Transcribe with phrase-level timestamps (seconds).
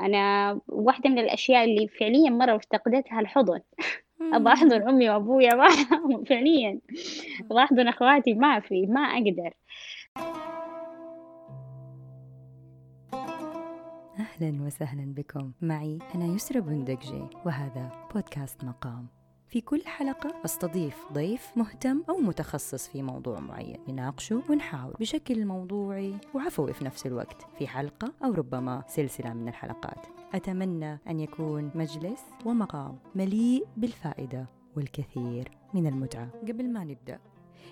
[0.00, 3.60] أنا واحدة من الأشياء اللي فعليًا مرّة افتقدتها الحُضن،
[4.32, 5.68] أبغى أحضن أمي وأبويا ما
[6.28, 6.80] فعليًا،
[7.50, 9.52] أبغى أحضن أخواتي ما في، ما أقدر.
[14.20, 15.52] أهلا وسهلا بكم.
[15.62, 19.06] معي أنا يسرى بندقجي وهذا بودكاست مقام.
[19.50, 23.76] في كل حلقة أستضيف ضيف مهتم أو متخصص في موضوع معين.
[23.88, 27.46] نناقشه ونحاور بشكل موضوعي وعفوي في نفس الوقت.
[27.58, 30.06] في حلقة أو ربما سلسلة من الحلقات.
[30.34, 36.28] أتمنى أن يكون مجلس ومقام مليء بالفائدة والكثير من المتعة.
[36.48, 37.18] قبل ما نبدأ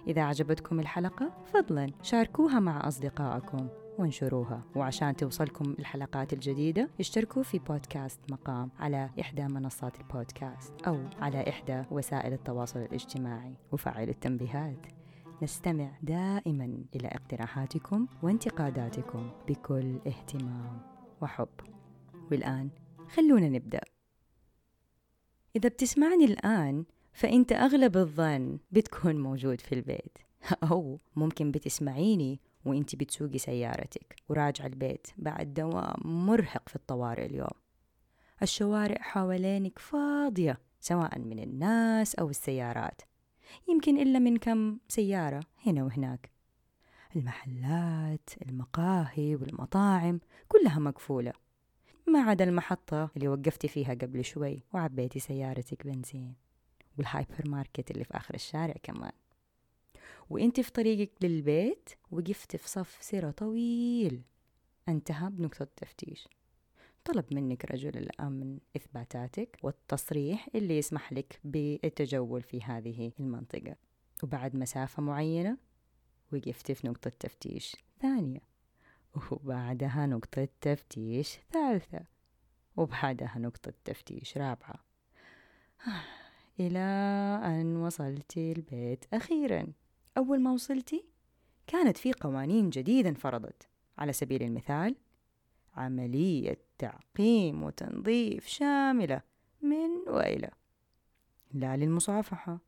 [0.07, 3.69] إذا عجبتكم الحلقة فضلا شاركوها مع أصدقائكم.
[3.99, 4.63] وانشروها.
[4.77, 11.85] وعشان توصلكم الحلقات الجديدة اشتركوا في بودكاست مقام على إحدى منصات البودكاست أو على إحدى
[11.91, 13.55] وسائل التواصل الاجتماعي.
[13.73, 14.87] وفعلوا التنبيهات.
[15.43, 20.81] نستمع دائما إلى اقتراحاتكم وانتقاداتكم بكل اهتمام
[21.21, 21.49] وحب.
[22.31, 22.71] والآن
[23.09, 23.81] خلونا نبدأ.
[25.57, 30.19] إذا بتسمعني الآن فأنت أغلب الظن بتكون موجود في البيت.
[30.71, 37.59] أو ممكن بتسمعيني وانت بتسوقي سيارتك وراجعة البيت بعد دوام مرهق في الطوارئ اليوم.
[38.43, 43.03] الشوارع حوالينك فاضية سواء من الناس أو السيارات.
[43.69, 46.31] يمكن إلا من كم سيارة هنا وهناك.
[47.17, 51.33] المحلات المقاهي والمطاعم كلها مقفولة.
[52.07, 56.35] ما عدا المحطة اللي وقفتي فيها قبل شوي وعبيتي سيارتك بنزين.
[56.99, 59.13] والهايبر ماركت اللي في آخر الشارع كمان.
[60.31, 64.23] وانت في طريقك للبيت وقفت في صف سيرة طويل.
[64.89, 66.29] انتهى بنقطة تفتيش
[67.05, 73.77] طلب منك رجل الأمن إثباتاتك والتصريح اللي يسمح لك بالتجول في هذه المنطقة.
[74.23, 75.57] وبعد مسافة معينة
[76.33, 78.41] وقفت في نقطة تفتيش ثانية.
[79.31, 82.01] وبعدها نقطة تفتيش ثالثة.
[82.77, 84.85] وبعدها نقطة تفتيش رابعة.
[86.61, 86.79] إلى
[87.45, 89.73] أن وصلت البيت أخيرا.
[90.19, 91.05] أول ما وصلتي
[91.67, 93.69] كانت في قوانين جديدة انفرضت.
[93.99, 94.97] على سبيل المثال
[95.75, 99.23] عملية تعقيم وتنظيف شاملة
[99.63, 100.51] من وإلى
[101.55, 102.59] لا للمصافحة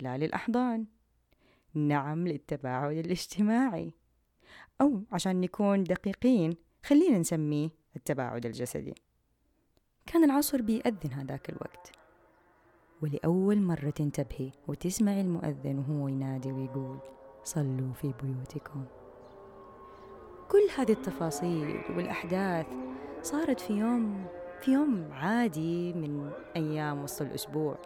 [0.00, 0.86] لا للأحضان.
[1.74, 3.92] نعم للتباعد الاجتماعي.
[4.80, 8.94] أو عشان نكون دقيقين خلينا نسميه التباعد الجسدي.
[10.06, 12.01] كان العصر بيأذن هذاك الوقت.
[13.02, 16.98] ولأول مرة تنتبهي وتسمعي المؤذن وهو ينادي ويقول
[17.44, 18.84] صلوا في بيوتكم.
[20.50, 22.66] كل هذه التفاصيل والأحداث
[23.22, 24.26] صارت في يوم
[24.60, 27.78] في يوم عادي من أيام وسط الأسبوع.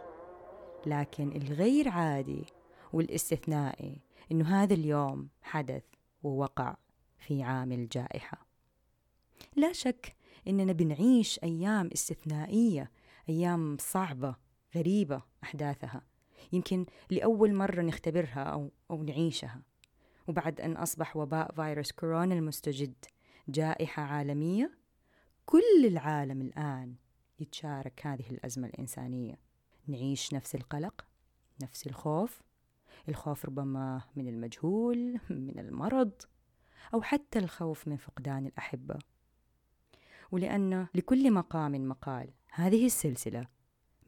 [0.86, 2.44] لكن الغير عادي
[2.92, 4.00] والاستثنائي
[4.32, 5.82] إنه هذا اليوم حدث
[6.22, 6.76] ووقع
[7.18, 8.46] في عام الجائحة.
[9.56, 10.16] لا شك
[10.48, 12.90] إننا بنعيش أيام استثنائية
[13.28, 16.02] أيام صعبة غريبة أحداثها.
[16.52, 19.62] يمكن لأول مرة نختبرها أو, أو نعيشها.
[20.28, 22.94] وبعد أن أصبح وباء فيروس كورونا المستجد
[23.48, 24.78] جائحة عالمية
[25.46, 26.94] كل العالم الآن
[27.40, 29.38] يتشارك هذه الأزمة الإنسانية.
[29.86, 31.06] نعيش نفس القلق
[31.62, 32.42] نفس الخوف
[33.08, 36.12] الخوف ربما من المجهول من المرض
[36.94, 38.98] أو حتى الخوف من فقدان الأحبة.
[40.32, 43.46] ولأن لكل مقام مقال هذه السلسلة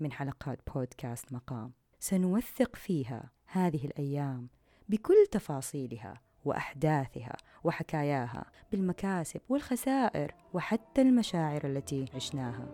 [0.01, 1.73] من حلقات بودكاست مقام.
[1.99, 4.49] سنوثق فيها هذه الأيام
[4.89, 12.67] بكل تفاصيلها وأحداثها وحكاياها بالمكاسب والخسائر وحتى المشاعر التي عشناها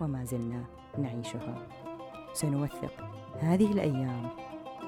[0.00, 0.64] وما زلنا
[0.98, 1.68] نعيشها.
[2.32, 3.00] سنوثق
[3.38, 4.30] هذه الأيام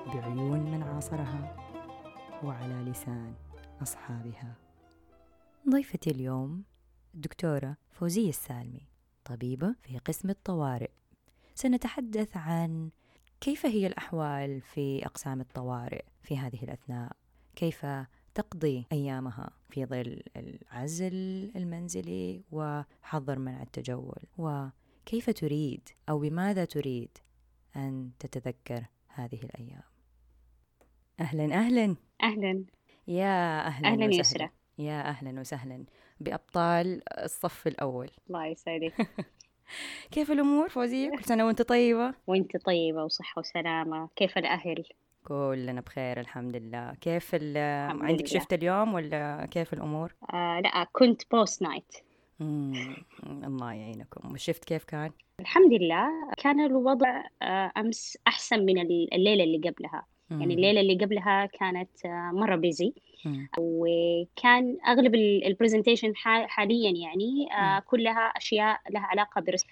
[0.07, 1.57] بعيون من عاصرها
[2.45, 3.35] وعلى لسان
[3.83, 4.55] أصحابها.
[5.69, 6.65] ضيفتي اليوم
[7.15, 8.89] الدكتوره فوزية السالمي
[9.25, 10.91] طبيبة في قسم الطوارئ.
[11.55, 12.91] سنتحدث عن
[13.41, 17.13] كيف هي الأحوال في أقسام الطوارئ في هذه الأثناء؟
[17.57, 17.87] كيف
[18.35, 27.19] تقضي أيامها في ظل العزل المنزلي وحظر منع التجول؟ وكيف تريد أو بماذا تريد
[27.77, 29.83] أن تتذكر هذه الأيام؟
[31.21, 31.97] أهلا أهلا.
[32.23, 32.65] أهلا.
[33.09, 34.15] يا أهلا أهلا.
[34.15, 35.85] يسرى يا أهلا وسهلا.
[36.21, 38.11] بأبطال الصف الأول.
[38.29, 38.95] الله يسعدك.
[40.11, 44.85] كيف الأمور فوزية؟ كل سنة وأنت طيبة وأنت طيبة وصحة وسلامة كيف الأهل؟
[45.25, 48.27] كلنا بخير الحمد لله كيف ال- الحمد عندك.
[48.27, 51.95] شفت اليوم ولا كيف الأمور؟ آه لا كنت post night.
[52.41, 55.11] الله يعينكم والشفت كيف كان؟
[55.41, 56.07] الحمد لله
[56.39, 60.55] كان الوضع آه أمس أحسن من الليلة اللي قبلها يعني.
[60.55, 62.93] الليلة اللي قبلها كانت آه مرة busy
[63.59, 69.65] وكان أغلب ال presentation حاليا يعني آه كلها أشياء لها علاقة برس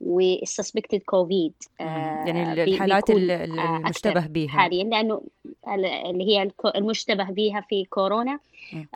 [0.00, 5.22] والسسبكتد كوفيد يعني الحالات المشتبه بها حاليا لأنه
[5.68, 8.38] اللي هي المشتبه بها في كورونا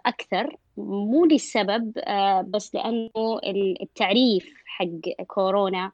[0.06, 0.56] أكثر.
[0.76, 3.11] مو لسبب آه، بس لأنه
[3.82, 5.93] التعريف حق كورونا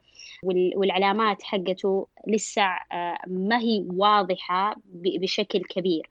[0.74, 6.08] والعلامات حقته لسه آه، ما هي واضحة بشكل كبير.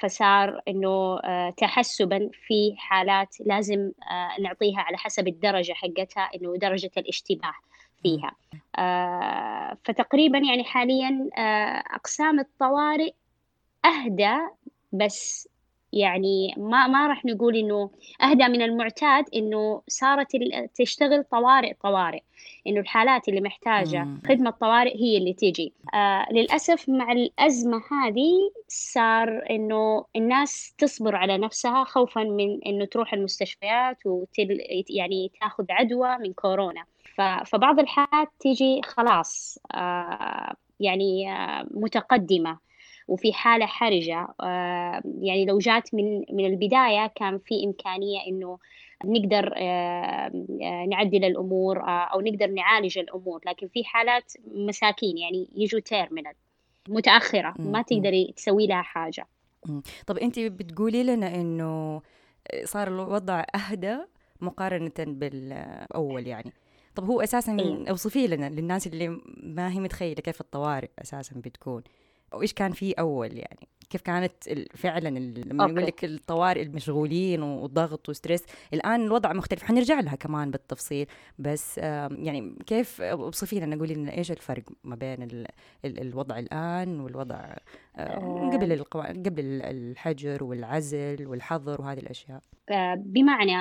[0.00, 6.90] فصار إنه آه، تحسبا في حالات لازم آه، نعطيها على حسب الدرجة حقتها إنه درجة
[6.96, 7.54] الاشتباه
[8.02, 8.36] فيها.
[9.84, 11.28] فتقريبا يعني حاليا
[11.94, 13.12] أقسام الطوارئ
[13.84, 14.38] أهدى
[14.92, 15.48] بس
[15.94, 17.90] يعني ما ما راح نقول إنه
[18.22, 20.28] أهدى من المعتاد إنه صارت
[20.74, 22.20] تشتغل طوارئ طوارئ
[22.66, 24.06] إنه الحالات اللي محتاجة.
[24.28, 31.38] خدمة طوارئ هي اللي تيجي آه للأسف مع الأزمة هذه صار إنه الناس تصبر على
[31.38, 34.58] نفسها خوفا من إنه تروح المستشفيات وتل
[34.90, 36.84] يعني تاخذ عدوى من كورونا.
[37.46, 42.58] فبعض الحالات تيجي خلاص آه يعني آه متقدمة.
[43.08, 44.28] وفي حالة حرجة.
[44.40, 48.58] آه، يعني لو جات من من البداية كان في إمكانية إنه
[49.04, 55.80] نقدر آه، آه، نعدل الأمور أو نقدر نعالج الأمور لكن في حالات مساكين يعني يجوا
[55.80, 56.34] تيرمينال
[56.88, 59.26] متأخرة ما تقدري تسوي لها حاجة.
[60.06, 62.02] طب أنت بتقولي لنا إنه
[62.64, 63.98] صار الوضع أهدى
[64.40, 66.52] مقارنة بالأول يعني.
[66.94, 69.08] طب هو أساسا إيه؟ أوصفي لنا للناس اللي
[69.42, 71.82] ما هي متخيلة كيف الطوارئ أساسا بتكون.
[72.32, 74.32] وإيش كان في أول يعني؟ كيف كانت
[74.74, 79.62] فعلا لما يقول لك الطوارئ المشغولين والضغط وستريس الآن الوضع مختلف.
[79.62, 81.06] حنرجع لها كمان بالتفصيل.
[81.38, 85.46] بس يعني كيف أوصفي لنا قولي لنا إيش الفرق ما بين ال
[85.84, 87.54] ال الوضع الآن والوضع
[87.96, 88.50] آه.
[88.52, 88.84] قبل
[89.26, 93.56] قبل الحجر والعزل والحظر وهذه الأشياء؟ آه، بمعنى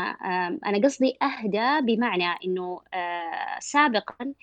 [0.66, 4.34] أنا قصدي أهدى بمعنى إنه آه، سابقا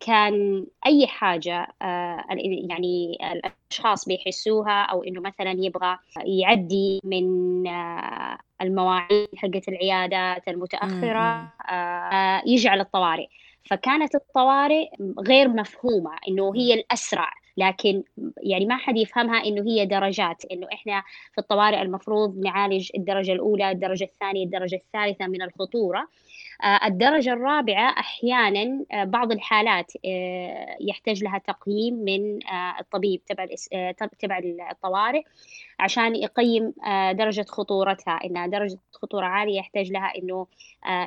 [0.00, 2.24] كان أي حاجة آه،
[2.68, 12.42] يعني الأشخاص بيحسوها أو إنه مثلا يبغى يعدي من آه، المواعيد حقت العيادات المتأخرة آه،
[12.46, 13.26] يجي على الطوارئ.
[13.64, 14.88] فكانت الطوارئ
[15.20, 17.30] غير مفهومة إنه هي الأسرع.
[17.58, 18.02] لكن
[18.42, 21.02] يعني ما حد يفهمها إنه هي درجات إنه إحنا
[21.32, 26.08] في الطوارئ المفروض نعالج الدرجة الأولى الدرجة الثانية الدرجة الثالثة من الخطورة.
[26.62, 32.38] آه، الدرجة الرابعة أحيانا آه، بعض الحالات آه، يحتاج لها تقييم من
[32.80, 33.46] الطبيب تبع
[34.18, 34.40] تبع
[34.70, 35.22] الطوارئ
[35.80, 36.72] عشان يقيم
[37.12, 38.20] درجة خطورتها.
[38.24, 40.46] إنها درجة خطورة عالية يحتاج لها إنه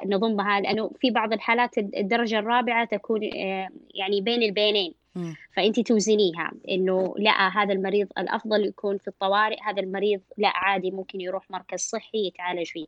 [0.06, 3.24] نضمها لأنه في بعض الحالات الدرجة الرابعة تكون
[3.94, 5.00] يعني بين البينين.
[5.55, 11.21] فأنت توزنيها إنه لا هذا المريض الأفضل يكون في الطوارئ هذا المريض لا عادي ممكن
[11.21, 12.85] يروح مركز صحي يتعالج فيه.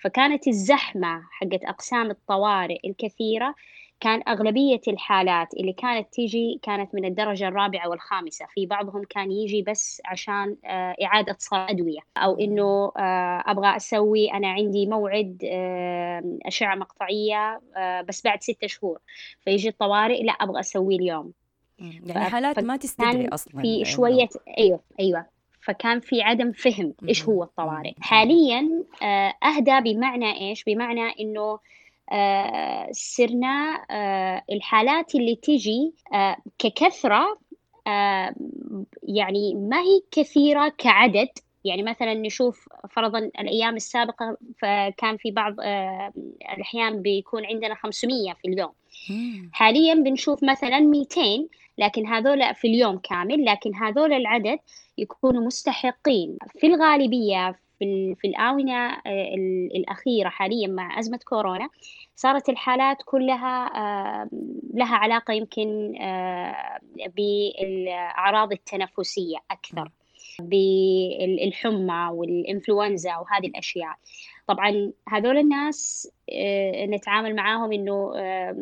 [0.00, 3.54] فكانت الزحمة حقت أقسام الطوارئ الكثيرة
[4.00, 8.46] كان أغلبية الحالات اللي كانت تيجي كانت من الدرجة الرابعة والخامسة.
[8.54, 14.32] في بعضهم كان يجي بس عشان آه، إعادة صار أدوية أو إنه آه، أبغى أسوي
[14.32, 17.60] أنا عندي موعد آه، أشعة مقطعية
[18.08, 18.98] بس بعد ستة شهور.
[19.44, 21.32] فيجي الطوارئ لا أبغى أسويه اليوم.
[21.78, 24.28] يعني حالات ما تستدعي أصلا في شوية
[24.58, 25.26] أيوه أيوه.
[25.64, 27.92] فكان في عدم فهم إيش هو الطوارئ.
[28.00, 31.58] حاليا آه، أهدى بمعنى إيش؟ بمعنى إنه
[32.12, 35.92] آه، صرنا آه، الحالات اللي تجي
[36.58, 37.38] ككثرة
[39.02, 41.28] يعني ما هي كثيرة كعدد.
[41.64, 45.54] يعني مثلا نشوف فرضا الأيام السابقة فكان في بعض
[46.54, 48.72] الأحيان بيكون عندنا 500 في اليوم.
[49.52, 54.58] حاليا بنشوف مثلا 200 لكن هذول في اليوم كامل لكن هذول العدد
[54.98, 56.38] يكونوا مستحقين.
[56.58, 59.34] في الغالبية في, في الآونة آه،
[59.76, 61.68] الأخيرة حاليا مع أزمة كورونا
[62.16, 64.28] صارت الحالات كلها آه،
[64.74, 66.78] لها علاقة يمكن آه،
[67.16, 69.90] بالأعراض التنفسية أكثر
[70.40, 73.96] بالحمى والإنفلونزا وهذه الأشياء.
[74.46, 78.56] طبعا هذول الناس آه، نتعامل معاهم إنه آه،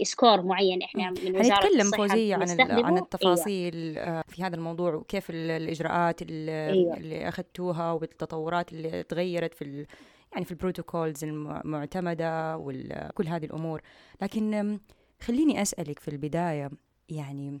[0.00, 4.22] ب score معين إحنا من وزارة حنتكلم فوزية عن عن التفاصيل أيوة.
[4.28, 6.96] في هذا الموضوع وكيف الإجراءات اللي, أيوة.
[6.96, 9.86] اللي أخذتوها والتطورات اللي تغيرت في
[10.32, 13.80] يعني في ال protocols المعتمدة وكل هذه الأمور
[14.22, 14.78] لكن
[15.20, 16.70] خليني أسألك في البداية
[17.08, 17.60] يعني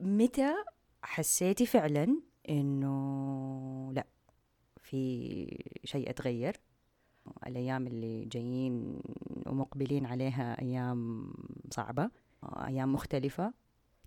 [0.00, 0.54] متى
[1.02, 4.06] حسيتي فعلا إنه لا
[4.90, 6.56] في شيء أتغير؟
[7.46, 9.00] الأيام اللي جايين
[9.46, 11.32] ومقبلين عليها أيام
[11.70, 12.10] صعبة
[12.44, 13.52] أيام مختلفة.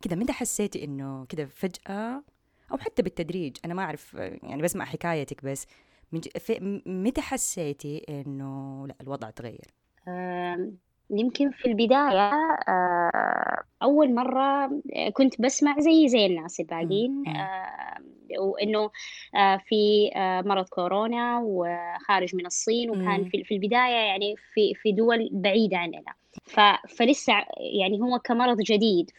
[0.02, 2.24] كذا متى حسيتي إنه كذا فجأة
[2.72, 3.58] أو حتى بالتدريج.
[3.66, 5.68] أنا ما أعرف يعني بسمع حكايتك بس.
[6.86, 9.74] متى حسيتي إنه لا الوضع تغير؟
[11.10, 12.32] يمكن في البداية
[13.84, 14.82] أول مرة
[15.14, 17.24] كنت بسمع زي زي الناس الباقيين.
[18.40, 18.90] وإنه
[19.68, 20.12] في
[20.46, 26.14] مرض كورونا وخارج من الصين وكان في في البداية يعني في في دول بعيدة عننا.
[26.98, 29.12] فلسه يعني هو كمرض جديد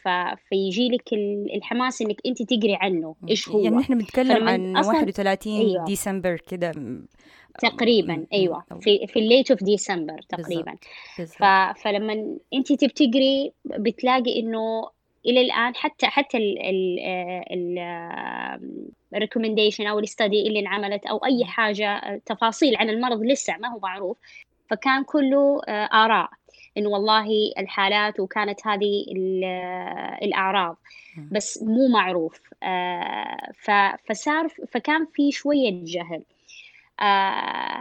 [0.49, 1.13] فيجي لك
[1.57, 3.61] الحماس إنك أنت تقري عنه إيش هو.
[3.61, 5.85] يعني إحنا بنتكلم عن 31 أيوة.
[5.85, 6.73] ديسمبر كده.
[7.59, 8.65] تقريبا أيوه.
[8.81, 10.75] في في ال late of ديسمبر تقريبا.
[11.19, 11.39] بالزبط.
[11.85, 14.89] فلما أنت تبي تقري بتلاقي إنه
[15.27, 17.79] إلى الآن حتى حتى ال
[19.15, 24.19] الريكومنديشن أو الاستدي اللي انعملت أو أي حاجة تفاصيل عن المرض لسه ما هو معروف
[24.71, 26.31] فكان كله آراء
[26.77, 29.05] انه والله الحالات وكانت هذه
[30.23, 30.77] الأعراض.
[31.31, 32.41] بس مو معروف
[34.09, 36.15] فصار فكان في شوية جهل.
[36.15, 36.32] آه،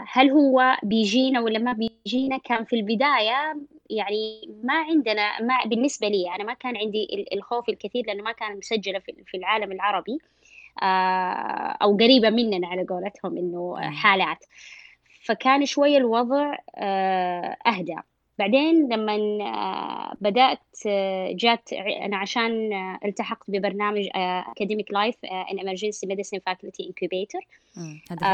[0.08, 3.56] هل هو بيجينا ولا ما بيجينا؟ كان في البداية
[3.90, 8.58] يعني ما عندنا ما بالنسبة لي أنا ما كان عندي الخوف الكثير لأنه ما كان
[8.58, 10.20] مسجلة في العالم العربي
[10.84, 14.46] آه، أو قريبة مننا على قولتهم إنه حالات.
[15.24, 17.96] فكان شوية الوضع آه، أهدى.
[18.42, 26.08] بعدين لما آه، بدأت آه، جات أنا عشان آه، التحقت ببرنامج أكاديميك لايف ان emergency
[26.08, 27.44] medicine faculty incubator.
[28.12, 28.28] هذا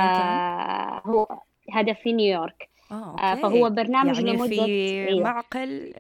[1.06, 1.28] هو
[1.72, 2.70] هذا في نيويورك.
[2.92, 5.24] آه، فهو برنامج يعني لمدة في أيوه.
[5.24, 5.94] معقل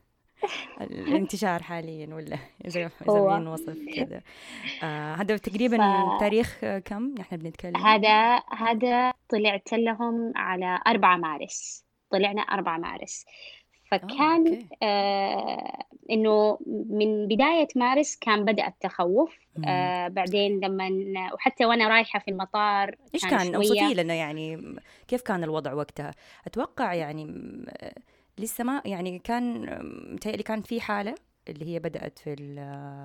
[0.80, 4.20] الانتشار حاليا ولا اذا اذا بنوصف كذا.
[4.82, 6.20] آه هذا تقريبا ف...
[6.20, 11.85] تاريخ كم إحنا بنتكلم؟ هذا هذا طلعت لهم على 4 مارس.
[12.10, 13.26] طلعنا 4 مارس.
[13.90, 16.58] فكان آه، آه إنه
[16.90, 19.38] من بداية مارس كان بدأ التخوف.
[19.64, 20.90] آه بعدين لما
[21.34, 24.76] وحتى وأنا رايحة في المطار إيش كان, أوصفي لنا يعني
[25.08, 26.10] كيف كان الوضع وقتها؟
[26.46, 27.26] أتوقع يعني
[28.38, 29.78] لسه ما يعني كان
[30.12, 31.14] متهيألي كان في حالة
[31.48, 32.36] اللي هي بدأت في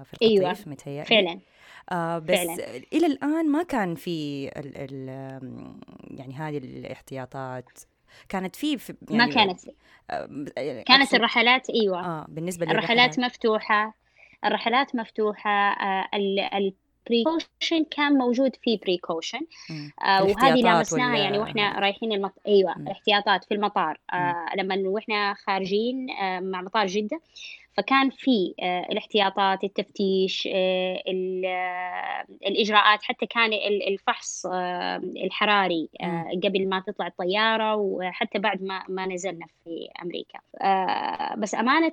[0.06, 1.06] في القطيف أيوة متهيألي.
[1.06, 1.40] فعلا.
[1.92, 2.84] آه بس فعلا.
[2.94, 5.10] إلى الآن ما كان في ال ال
[6.18, 7.70] يعني هذه الاحتياطات.
[8.30, 9.60] كانت في, في يعني ما كانت.
[10.58, 12.06] يعني كانت الرحلات إيوه.
[12.06, 13.94] آه بالنسبة الرحلات مفتوحة.
[14.46, 19.40] الرحلات مفتوحة آه ال precaution كان موجود في precaution
[20.06, 22.34] آه وهذه لامسناها يعني وإحنا رايحين المط...
[22.48, 22.76] إيوه.
[22.76, 24.00] الاحتياطات في المطار.
[24.14, 27.22] آه لما وإحنا خارجين آه مع مطار جدة
[27.78, 31.04] فكان في آه، الاحتياطات التفتيش آه،
[31.46, 33.54] آه، الإجراءات حتى كان
[33.88, 34.46] الفحص
[35.24, 35.90] الحراري
[36.44, 40.40] قبل ما تطلع الطيارة وحتى بعد ما ما نزلنا في أمريكا.
[41.38, 41.92] بس أمانة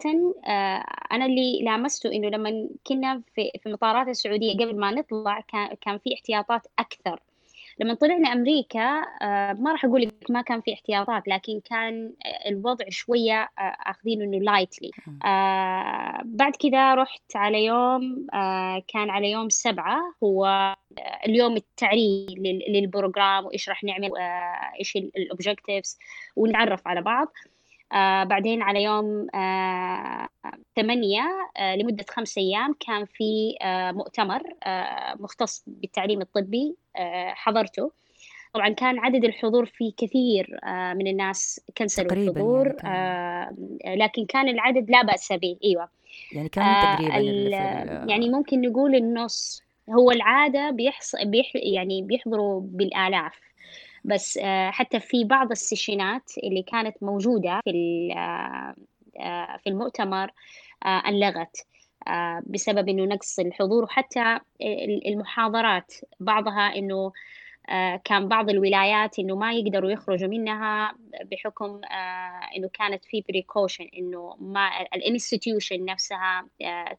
[1.12, 5.40] أنا اللي لامسته إنه لما كنا في في مطارات السعودية قبل ما نطلع
[5.80, 7.20] كان في احتياطات أكثر.
[7.80, 12.12] لما طلعنا أمريكا آه، ما راح أقول لك ما كان في احتياطات لكن كان
[12.46, 14.90] الوضع شوية آه، أخذينه إنه لايتلي
[15.24, 18.26] آه، بعد كذا رحت على يوم
[18.88, 20.74] كان على يوم سبعة هو
[21.26, 24.10] اليوم التعريف للبروجرام وإيش راح نعمل
[24.78, 25.98] إيش الاوبجكتيفز
[26.36, 27.32] ونعرف على بعض.
[27.92, 30.28] آه بعدين على يوم آه
[30.76, 31.22] ثمانية
[31.56, 37.90] آه لمدة خمس أيام كان في آه مؤتمر آه مختص بالتعليم الطبي آه حضرته.
[38.54, 43.54] طبعا كان عدد الحضور فيه كثير آه من الناس كنسلوا الحضور يعني آه
[43.96, 45.56] لكن كان العدد لا بأس به.
[45.64, 45.88] أيوة.
[46.32, 47.16] يعني كان آه تقريبا
[48.08, 53.47] يعني ممكن نقول النص هو العادة بيحص بيح يعني بيحضروا بالآلاف.
[54.08, 58.74] بس آه، حتى في بعض ال session ات اللي كانت موجودة في آه،
[59.20, 60.30] آه، في المؤتمر
[60.86, 61.66] أنلغت
[62.46, 64.38] بسبب إنه نقص الحضور وحتى
[65.06, 65.94] المحاضرات.
[66.20, 67.12] بعضها إنه
[68.04, 71.80] كان بعض الولايات إنه ما يقدروا يخرجوا منها بحكم
[72.56, 76.46] إنه كانت في precaution إنه ما ال institution نفسها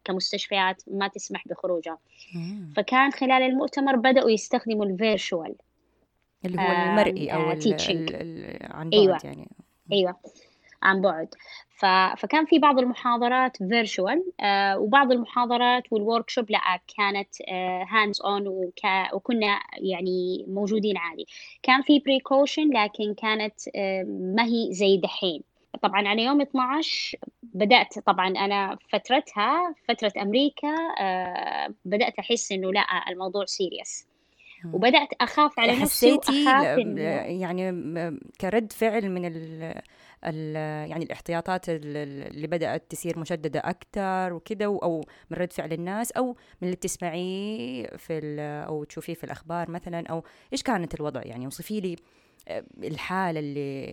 [0.03, 1.97] كمستشفيات ما تسمح بخروجها.
[2.75, 5.55] فكان خلال المؤتمر بدأوا يستخدموا ال virtual
[6.46, 9.19] اللي هو المرئي أو ال عن بعد أيوة.
[9.24, 9.48] يعني.
[9.91, 10.15] أيوه.
[10.84, 11.27] عن بعد.
[11.69, 11.86] ف...
[12.17, 17.29] فكان في بعض المحاضرات virtual آه وبعض المحاضرات وال workshop لا كانت
[17.89, 19.13] hands آه on وك...
[19.13, 21.25] وكنا يعني موجودين عادي.
[21.63, 25.43] كان في precaution لكن كانت آه ما هي زي دحين.
[25.81, 33.10] طبعا على يوم 12 بدأت طبعا أنا فترتها فترة أمريكا آه بدأت أحس إنه لا
[33.10, 34.08] الموضوع سيريس
[34.65, 36.45] وبدأت أخاف على نفسي حسيتي
[37.39, 37.71] يعني
[38.41, 39.73] كرد فعل من ال
[40.25, 40.55] ال
[40.89, 46.27] يعني الاحتياطات اللي بدأت تصير مشددة أكثر وكذا أو من رد فعل الناس أو
[46.61, 50.23] من اللي تسمعيه في أو تشوفيه في الأخبار مثلا أو
[50.53, 51.95] إيش كانت الوضع يعني؟ وصفي لي
[52.84, 53.84] الحالة اللي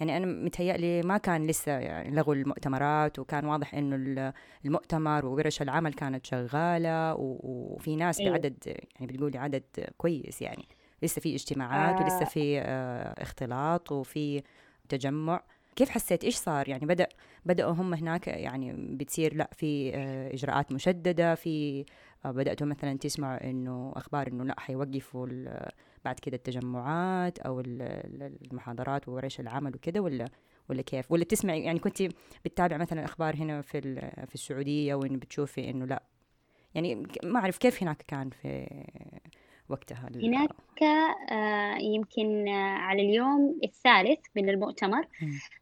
[0.00, 4.32] يعني أنا متهيألي ما كان لسه يعني لغوا المؤتمرات وكان واضح إنه
[4.64, 8.30] المؤتمر وورش العمل كانت شغالة وفي ناس إيه.
[8.30, 9.64] بعدد يعني بتقولي عدد
[9.96, 10.68] كويس يعني
[11.02, 12.04] لسه في اجتماعات آه.
[12.04, 14.42] ولسه في آه اختلاط وفي
[14.88, 15.42] تجمع
[15.76, 17.06] كيف حسيت إيش صار يعني بدا
[17.46, 21.84] بدأوا هم هناك يعني بتصير لا في آه إجراءات مشددة في
[22.24, 25.26] آه بدأتوا مثلا تسمعوا إنه أخبار إنه لا حيوقفوا
[26.04, 30.24] بعد كده التجمعات أو المحاضرات وورش العمل وكده ولا
[30.70, 32.02] ولا كيف؟ ولا تسمعي يعني كنت
[32.44, 33.80] بتتابع مثلا أخبار هنا في
[34.26, 36.02] في السعودية وإن بتشوفي إنه لأ؟
[36.74, 38.66] يعني ما أعرف كيف هناك كان في
[39.68, 40.50] وقتها هناك
[41.32, 45.04] آه يمكن آه على اليوم الثالث من المؤتمر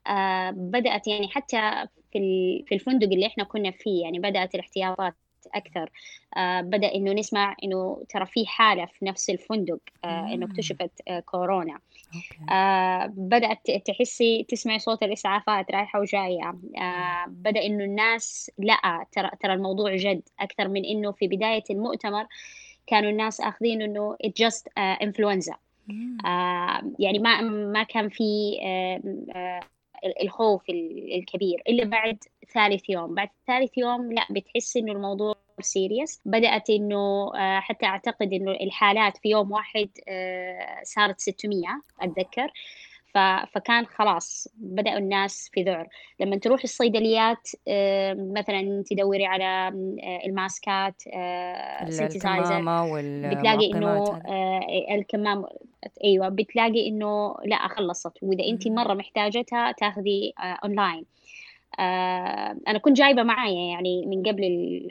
[0.07, 5.15] آه بدأت يعني حتى في في الفندق اللي إحنا كنا فيه يعني بدأت الاحتياطات
[5.55, 5.91] أكثر.
[6.37, 11.21] آه بدأ إنه نسمع إنه ترى في حالة في نفس الفندق آه إنه اكتشفت آه
[11.21, 11.79] كورونا.
[12.51, 16.55] آه بدأت تحسي تسمعي صوت الإسعافات رايحة وجاية.
[16.79, 22.27] آه بدأ إنه الناس لا ترى ترى الموضوع جد أكثر من إنه في بداية المؤتمر
[22.87, 25.57] كانوا الناس أخذين إنه it just uh, influenza.
[26.27, 29.01] آه يعني ما ما كان في آه
[29.37, 29.61] آه
[30.23, 30.63] الخوف
[31.19, 31.63] الكبير.
[31.69, 32.19] إلا بعد
[32.55, 33.15] ثالث يوم.
[33.15, 39.17] بعد ثالث يوم لا بتحس إنه الموضوع serious بدأت إنه آه، حتى أعتقد إنه الحالات
[39.17, 41.65] في يوم واحد آه، صارت 600
[42.01, 42.53] أتذكر.
[43.53, 45.89] فكان خلاص بدأوا الناس في ذعر.
[46.21, 49.69] لما تروح الصيدليات آه، مثلا تدوري على
[50.27, 51.03] الماسكات
[52.45, 52.83] الكمامة
[53.29, 54.23] بتلاقي إنه
[54.91, 55.45] الكمام
[56.05, 58.13] أيوه بتلاقي إنه لا خلصت.
[58.23, 61.05] وإذا أنت مرة محتاجتها تاخذي اونلاين
[61.79, 64.43] آه، أنا كنت جايبة معايا يعني من قبل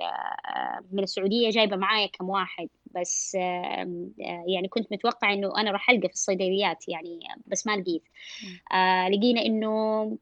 [0.02, 2.68] آه، من السعودية جايبة معايا كم واحد.
[2.96, 4.14] بس آه،
[4.48, 8.04] يعني كنت متوقعة إنه أنا راح ألقى في الصيدليات يعني بس ما لقيت.
[9.12, 10.18] لقينا إنه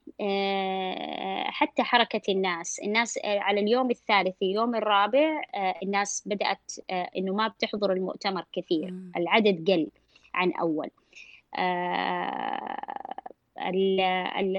[1.46, 5.42] حتى حركة الناس الناس على اليوم الثالث اليوم الرابع
[5.84, 9.88] الناس بدأت إنه ما بتحضر المؤتمر كثير العدد قل
[10.34, 10.90] عن أول.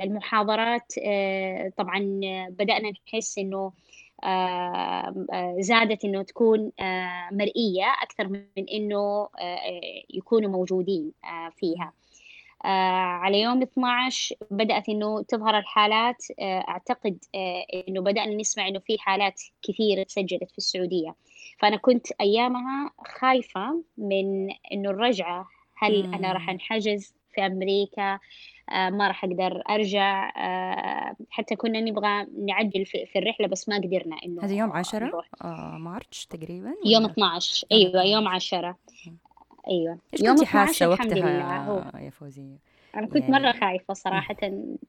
[0.03, 3.73] المحاضرات آه، طبعا بدأنا نحس آه، آه،
[5.59, 6.73] زادت إنه تكون
[7.33, 9.29] مرئية أكثر من إنه
[10.15, 11.13] يكونوا موجودين
[11.57, 11.93] فيها.
[13.21, 17.19] على يوم 12 بدأت إنه تظهر الحالات أعتقد
[17.89, 21.15] إنه بدأنا نسمع إنه في حالات كثيرة تسجلت في السعودية.
[21.59, 28.21] فأنا كنت أيامها خايفة من إنه الرجعة هل أنا راح أنحجز في أمريكا؟ آه،
[28.71, 34.45] ما راح أقدر أرجع آه، حتى كنا نبغى نعجل في الرحلة بس ما قدرنا إنه
[34.45, 38.77] هذا يوم عشرة آه مارتش تقريبا يوم 12 أيوة يوم عشرة.
[39.69, 39.99] أيوة.
[40.15, 42.59] إيش يوم كنت حاسة وقتها يا فوزية؟
[42.95, 43.33] أنا كنت يعني...
[43.33, 44.37] مرة خايفة صراحة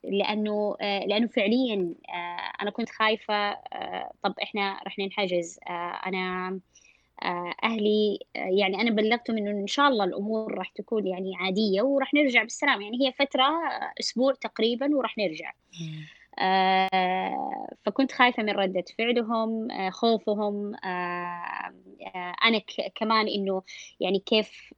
[0.03, 1.93] لأنه آه، لأنه فعليا
[2.61, 3.53] أنا كنت خايفة
[4.23, 5.59] طب إحنا رح ننحجز
[6.07, 6.59] أنا آه،
[7.63, 12.13] أهلي آه، يعني أنا بلغتهم إنه إن شاء الله الأمور راح تكون يعني عادية وراح
[12.13, 12.81] نرجع بالسلام.
[12.81, 15.51] يعني هي فترة آه، أسبوع تقريبا وراح نرجع.
[17.85, 20.75] فكنت خايفة من ردة فعلهم خوفهم
[22.45, 22.59] أنا
[22.95, 23.61] كمان إنه
[23.99, 24.73] يعني كيف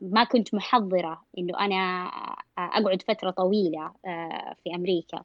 [0.00, 2.10] ما كنت محضرة إنه أنا
[2.58, 3.92] أقعد فترة طويلة
[4.64, 5.24] في أمريكا.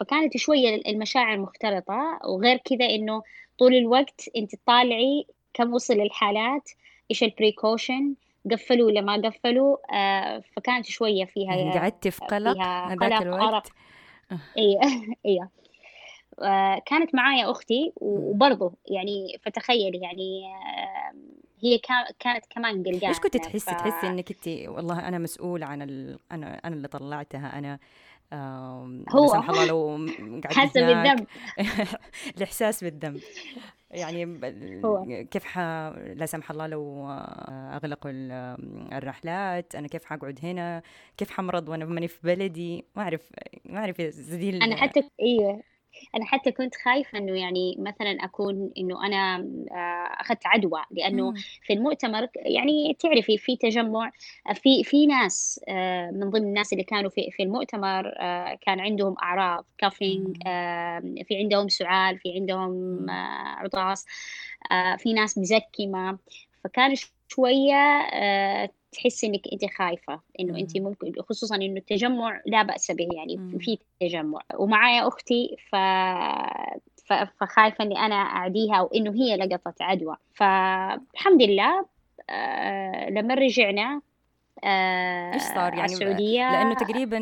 [0.00, 3.22] فكانت شوية المشاعر مختلطة وغير كذا إنه
[3.60, 6.70] طول الوقت انت تطالعي كم وصل الحالات
[7.10, 8.14] إيش البريكوشن
[8.50, 13.72] قفلوا ولا ما قفلوا آه فكانت شوية فيها يعني قعدتي في قلق هذاك الوقت؟
[14.58, 14.80] أيوه
[15.26, 15.48] أيوه
[16.42, 21.14] آه كانت معايا أختي وبرضه يعني فتخيلي يعني آه
[21.62, 21.78] هي
[22.18, 23.74] كانت كمان قلقانة إيش كنت تحسي؟ ف...
[23.74, 26.18] تحسي إنك انت والله أنا مسؤول عن ال...
[26.32, 27.78] أنا أنا اللي طلعتها أنا
[28.34, 30.06] هو سمح الله لو
[30.56, 31.26] حاسة بالذنب.
[32.36, 33.20] الإحساس بالذنب.
[33.90, 34.40] يعني
[34.84, 35.04] هو.
[35.30, 35.58] كيف ح...
[36.14, 37.08] لا سمح الله لو
[37.48, 38.10] أغلقوا
[38.98, 40.82] الرحلات أنا كيف حقعد هنا؟
[41.16, 43.30] كيف حمرض وأنا ماني في بلدي؟ ما أعرف
[43.64, 45.62] ما أعرف أنا حتى أيوه
[46.16, 49.36] أنا حتى كنت خايفة إنه يعني مثلا أكون إنه أنا
[49.70, 54.12] آه، أخذت عدوى لأنه في المؤتمر يعني تعرفي في تجمع
[54.54, 59.16] في في ناس آه، من ضمن الناس اللي كانوا في في المؤتمر آه، كان عندهم
[59.22, 60.36] أعراض كافينج
[61.24, 63.06] في عندهم سعال في عندهم
[63.58, 64.06] عطاس
[64.98, 66.18] في ناس مزكمة.
[66.64, 66.94] فكان
[67.28, 68.10] شوية
[68.92, 73.78] تحسي إنك انت خايفة إنه انت ممكن خصوصا إنه التجمع لا بأس به يعني في
[74.00, 74.40] تجمع.
[74.54, 75.76] ومعايا أختي ف
[77.40, 80.16] فخايفة إني أنا أعديها وإنه هي لقطت عدوى.
[80.34, 81.86] فالحمد لله
[82.30, 84.00] آه لما رجعنا
[84.64, 86.52] آه إيش صار يعني؟ السعودية.
[86.52, 87.18] لأنه تقريبا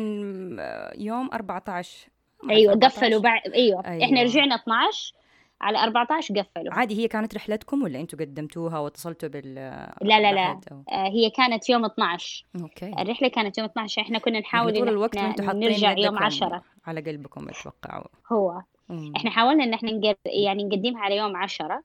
[0.97, 2.09] يوم 14
[2.49, 3.85] أيوه قفلوا بعد أيوة.
[3.85, 4.05] أيوه.
[4.05, 5.13] إحنا رجعنا 12
[5.61, 6.73] على 14 قفلوا.
[6.73, 9.55] عادي هي كانت رحلتكم ولا أنتم قدمتوها واتصلتوا بال
[10.01, 10.59] لا لا لا.
[10.71, 10.83] أو...
[10.91, 12.85] آه، هي كانت يوم 12 أوكي.
[12.99, 17.49] الرحلة كانت يوم 12 إحنا كنا نحاول طول الوقت أنتم نرجع يوم 10 على قلبكم
[17.49, 18.61] أتوقع هو.
[18.89, 19.13] مم.
[19.15, 20.15] إحنا حاولنا إن إحنا.
[20.25, 21.83] يعني نقدمها على يوم 10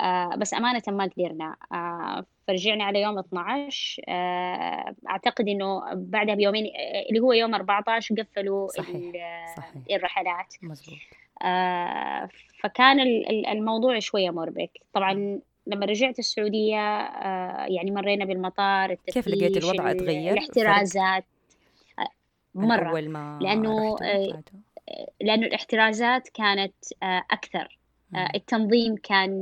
[0.00, 1.56] آه بس أمانة ما قدرنا.
[1.72, 8.14] آه فرجعنا على يوم 12 آه أعتقد إنه بعدها بيومين آه، اللي هو يوم 14
[8.14, 9.12] قفلوا صحيح.
[9.56, 9.82] صحيح.
[9.90, 10.54] الرحلات.
[10.62, 10.98] مزبوط.
[11.42, 12.28] آه
[12.60, 13.00] فكان
[13.52, 20.32] الموضوع شوية مربك طبعا لما رجعت السعودية آه يعني مرينا بالمطار كيف لقيت الوضع؟ اتغير؟
[20.32, 21.24] الاحترازات.
[21.98, 22.08] آه،
[22.54, 22.90] مرة.
[22.90, 24.42] أول ما لأنه آه
[25.20, 26.74] لأنه الاحترازات كانت
[27.30, 27.60] أكثر.
[27.60, 27.83] آه،
[28.34, 29.32] التنظيم كان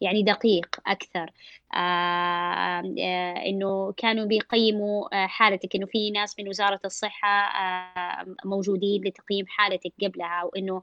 [0.00, 1.30] يعني دقيق أكثر.
[1.74, 2.80] آه،
[3.46, 7.52] إنه كانوا بيقيموا آه، حالتك إنه في ناس من وزارة الصحة
[8.44, 10.82] موجودين لتقييم حالتك قبلها وإنه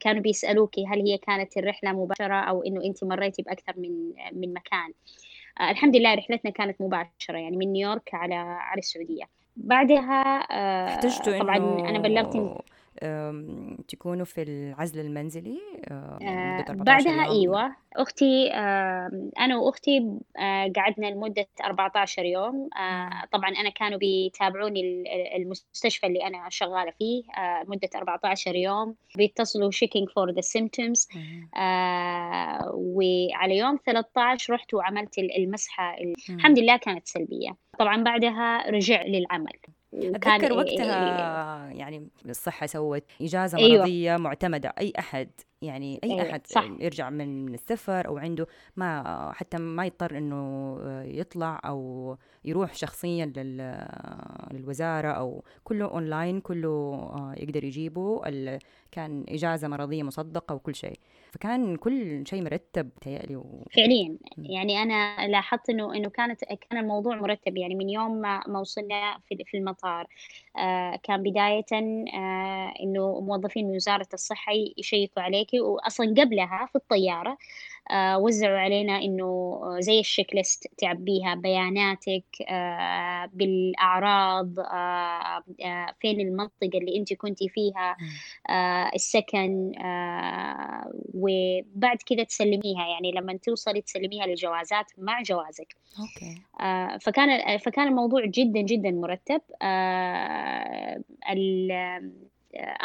[0.00, 4.92] كانوا بيسألوك هل هي كانت الرحلة مباشرة أو إنه أنت مريتي بأكثر من من مكان.
[5.60, 9.24] الحمد لله رحلتنا كانت مباشرة يعني من نيويورك على على السعودية.
[9.56, 10.46] بعدها
[11.38, 11.56] طبعا
[11.88, 12.64] أنا بلغت
[13.88, 15.58] تكونوا في العزل المنزلي
[15.90, 17.20] آه بعدها يوم.
[17.20, 18.50] أيوه أختي
[19.38, 22.68] أنا وأختي آه قعدنا لمدة 14 يوم.
[22.76, 25.04] آه طبعا أنا كانوا بيتابعوني
[25.36, 27.22] المستشفى اللي أنا شغالة فيه
[27.68, 28.94] مدة 14 يوم.
[29.16, 31.08] بيتصلوا checking for the symptoms
[32.74, 35.96] وعلى يوم 13 رحت وعملت المسحة
[36.30, 37.56] الحمد لله كانت سلبية.
[37.78, 39.58] طبعا بعدها رجع للعمل.
[40.02, 43.78] أتذكر وقتها يعني الصحة سوت إجازة أيوة.
[43.78, 45.28] مرضية معتمدة أي أحد
[45.64, 46.30] يعني أي أيوة.
[46.30, 46.70] أحد صح.
[46.80, 48.46] يرجع من السفر أو عنده
[48.76, 53.26] ما حتى ما يضطر إنه يطلع أو يروح شخصيا
[54.52, 58.22] للوزارة أو كله اونلاين كله آه، يقدر يجيبه
[58.92, 60.98] كان إجازة مرضية مصدقة وكل شيء
[61.32, 63.64] فكان كل شيء مرتب تهيألي و...
[63.76, 68.60] فعليا يعني أنا لاحظت إنه إنه كانت كان الموضوع مرتب يعني من يوم ما ما
[68.60, 70.06] وصلنا في في المطار
[70.58, 77.38] آه كان بداية آه إنه موظفين من وزارة الصحة يشيكوا عليك واصلا قبلها في الطيارة
[77.90, 79.24] آه، وزعوا علينا إنه
[79.62, 84.54] آه، زي الشيك ليست تعبيها بياناتك آه، بالأعراض
[86.00, 87.96] فين المنطقة اللي أنت كنتي فيها
[88.94, 89.72] السكن
[91.14, 95.76] وبعد كذا تسلميها يعني لما توصلي تسلميها للجوازات مع جوازك.
[95.98, 96.42] أوكي.
[97.00, 99.40] فكان فكان الموضوع جدا جدا مرتب.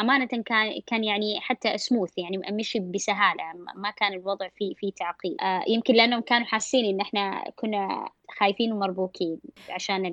[0.00, 3.44] أمانة كان كان يعني حتى سموث يعني مشي بسهالة
[3.76, 5.36] ما كان الوضع فيه في تعقيد.
[5.42, 9.38] آه، يمكن لأنهم كانوا حاسين إن إحنا كنا خايفين ومربوكين
[9.70, 10.10] عشان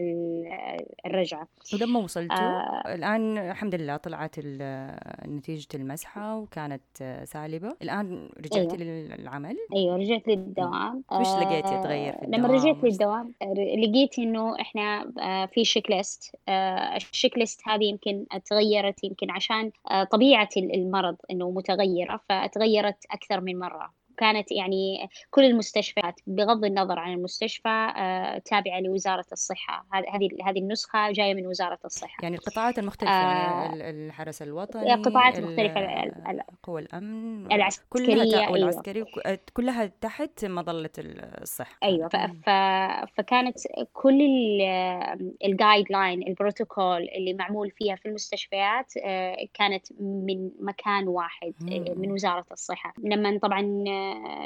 [1.05, 1.47] الرجعة.
[1.73, 2.93] ولما وصلتوا؟ آه.
[2.95, 4.35] الآن الحمد لله طلعت
[5.27, 6.81] نتيجة المسحة وكانت
[7.23, 7.75] سالبة.
[7.81, 9.15] الآن رجعتي أيوة.
[9.17, 11.03] للعمل؟ أيوة رجعت للدوام.
[11.11, 13.33] وش آه لقيتي تغير في الدوام؟ لما رجعت للدوام
[13.83, 19.71] لقيت إنه إحنا آه في شيك ليست آه الشيك ليست هذه يمكن تغيرت يمكن عشان
[19.91, 23.93] آه طبيعة المرض إنه متغيرة فتغيرت أكثر من مرة.
[24.17, 29.85] كانت يعني كل المستشفيات بغض النظر عن المستشفى آه، تابعة لوزارة الصحة.
[29.93, 32.17] هذه هذه النسخة جاية من وزارة الصحة.
[32.23, 36.11] يعني القطاعات المختلفة آه الحرس الوطني القطاعات المختلفة
[36.63, 39.39] قوى الأمن العسكرية كلها والعسكري أيوة.
[39.53, 41.77] كلها تحت مظلة الصحة.
[41.83, 42.07] أيوة
[43.17, 43.57] فكانت
[43.93, 44.21] كل
[45.45, 51.53] الجايد لاين البروتوكول اللي معمول فيها في المستشفيات آه، كانت من مكان واحد
[51.97, 52.93] من وزارة الصحة.
[53.03, 53.83] لما طبعا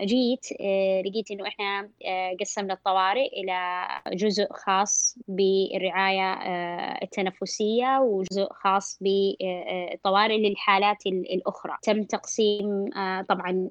[0.03, 8.47] جيت آه، لقيت إنه إحنا آه، قسمنا الطوارئ إلى جزء خاص بالرعاية آه، التنفسية وجزء
[8.51, 11.77] خاص بالطوارئ للحالات الأخرى.
[11.81, 12.89] تم تقسيم
[13.29, 13.69] طبعا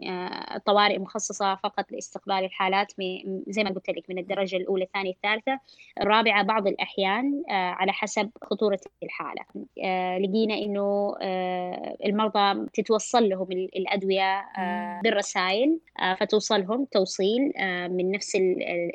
[0.57, 2.92] الطوارئ مخصصة فقط لاستقبال الحالات
[3.48, 5.61] زي ما قلت لك من الدرجة الأولى الثانية الثالثة.
[6.00, 9.42] الرابعة بعض الأحيان على حسب خطورة الحالة.
[10.18, 11.14] لقينا إنه
[12.05, 14.44] المرضى تتوصل لهم الأدوية
[15.03, 18.37] بالرسائل آه، فتوصلهم توصيل آه، من نفس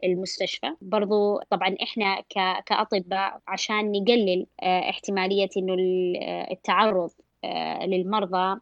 [0.04, 0.68] المستشفى.
[0.82, 2.22] برضو طبعا إحنا
[2.66, 5.76] كأطباء عشان نقلل آه، احتمالية إنه
[6.52, 7.10] التعرض
[7.86, 8.60] للمرضى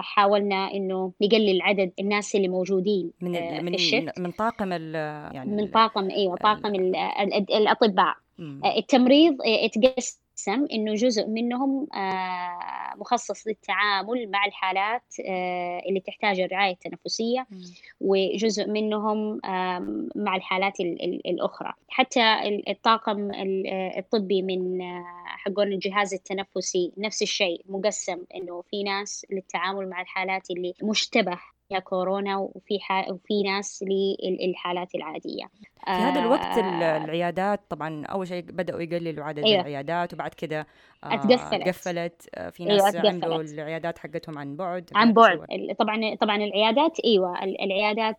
[0.00, 6.10] حاولنا إنه نقلل عدد الناس اللي موجودين من في الشفت من طاقم يعني من طاقم
[6.10, 6.74] إيوه طاقم
[7.34, 8.14] الأطباء.
[8.76, 16.72] التمريض اتقسم قسم إنه جزء منهم آه، مخصص للتعامل مع الحالات آه، اللي تحتاج الرعاية
[16.72, 17.46] التنفسية
[18.00, 19.40] وجزء منهم
[20.14, 21.72] مع الحالات الأخرى.
[21.88, 23.30] حتى الطاقم
[23.98, 30.50] الطبي من آه، حقون الجهاز التنفسي نفس الشيء مقسم إنه في ناس للتعامل مع الحالات
[30.50, 31.38] اللي مشتبه
[31.70, 32.78] يا كورونا وفي.
[33.10, 33.84] وفي ناس
[34.40, 35.44] للحالات العادية.
[35.86, 36.96] في هذا الوقت آه.
[37.04, 39.60] العيادات طبعا أول شيء بدأوا يقللوا عدد أيوه.
[39.60, 40.66] العيادات وبعد كده
[41.04, 45.46] آه تقفلت تقفلت آه في أيوة، ناس أيوة عملوا العيادات حقتهم عن بعد عن بعد
[45.78, 48.18] طبعا طبعا العيادات أيوه العيادات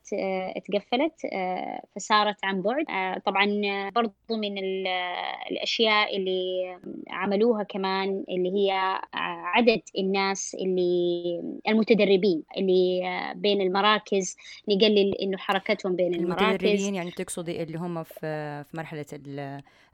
[0.67, 2.85] تقفلت آه فصارت عن بعد.
[3.25, 3.45] طبعا
[3.95, 4.57] برضو من
[5.51, 6.77] الأشياء اللي
[7.09, 8.99] عملوها كمان اللي هي
[9.55, 13.01] عدد الناس اللي المتدربين اللي
[13.41, 14.35] بين المراكز
[14.69, 16.43] نقلل إنه حركتهم بين المراكز.
[16.43, 19.05] المتدربين يعني تقصدي اللي هم في في مرحلة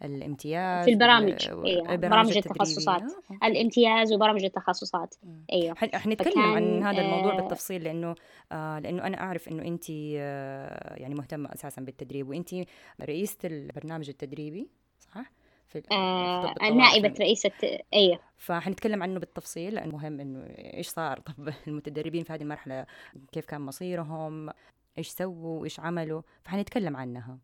[0.03, 3.01] الامتياز في البرامج أيوه برامج التخصصات.
[3.01, 3.47] آه.
[3.47, 5.15] الامتياز وبرامج التخصصات.
[5.53, 8.15] أيوه حنتكلم عن هذا الموضوع آه بالتفصيل لأنه
[8.51, 12.29] آه لأنه أنا أعرف إنه انت آه يعني مهتمة أساسا بالتدريب.
[12.29, 12.55] وانت
[13.01, 14.67] رئيسة البرنامج التدريبي
[14.99, 15.31] صح؟
[15.81, 17.51] في آه نائبة رئيسة
[17.93, 18.19] أيوه.
[18.37, 22.85] فحنتكلم عنه بالتفصيل لأنه مهم إنه إيش صار طب المتدربين في هذه المرحلة
[23.31, 24.49] كيف كان مصيرهم
[24.97, 27.37] إيش سووا إيش عملوا؟ فحنتكلم عنها.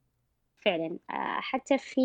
[0.66, 1.00] فعلا.
[1.10, 2.02] آه، حتى في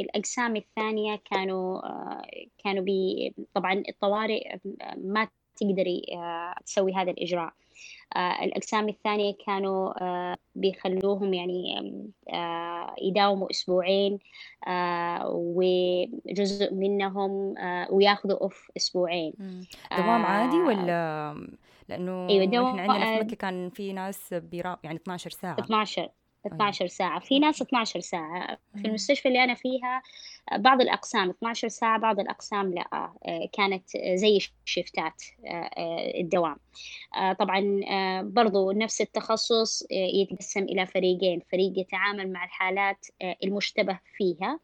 [0.00, 2.22] الأقسام الثانية كانوا آه،
[2.64, 4.58] كانوا بي طبعا الطوارئ
[4.96, 7.52] ما تقدري آه، تسوي هذا الإجراء.
[8.16, 9.92] الأقسام الثانية كانوا
[10.54, 12.10] بيخلوهم يعني
[13.02, 14.18] يداوموا أسبوعين
[15.24, 17.54] وجزء منهم
[17.90, 19.32] وياخذوا أوف أسبوعين.
[19.96, 21.34] دوام عادي ولا
[21.88, 25.60] لأنه أيوة دوام إحنا عندنا في مكة كان في ناس بيرا يعني 12 ساعة.
[25.60, 26.08] 12
[26.46, 27.20] 12 ساعة.
[27.20, 28.58] في ناس 12 ساعة.
[28.76, 30.02] في المستشفى اللي أنا فيها
[30.52, 36.56] بعض الأقسام 12 ساعة بعض الأقسام لا آه، كانت زي الشفتات آه، آه، الدوام.
[37.38, 37.80] طبعا
[38.22, 41.40] برضو نفس التخصص يتقسم إلى فريقين.
[41.52, 43.06] فريق يتعامل مع الحالات
[43.44, 44.60] المشتبه فيها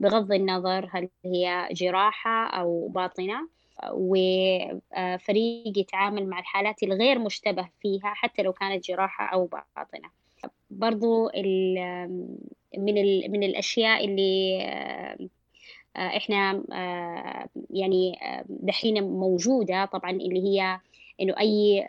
[0.00, 3.48] بغض النظر هل هي جراحة أو باطنة
[3.92, 10.23] وفريق يتعامل مع الحالات الغير مشتبه فيها حتى لو كانت جراحة أو باطنة.
[10.78, 11.30] برضو
[12.78, 12.94] من
[13.30, 14.60] من الأشياء اللي
[15.96, 20.80] آه، إحنا آه، يعني آه، دحين موجودة طبعا اللي هي
[21.20, 21.86] إنه أي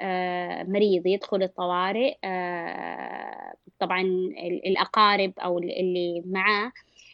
[0.68, 2.16] مريض يدخل الطوارئ
[3.80, 4.02] طبعا
[4.66, 6.72] الأقارب أو اللي معاه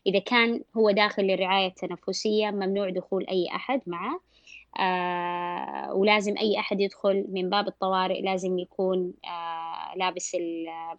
[0.07, 4.19] إذا كان هو داخل الرعايه التنفسيه ممنوع دخول أي أحد معه.
[4.79, 10.97] آه ولازم أي أحد يدخل من باب الطوارئ لازم يكون آه لابس آه،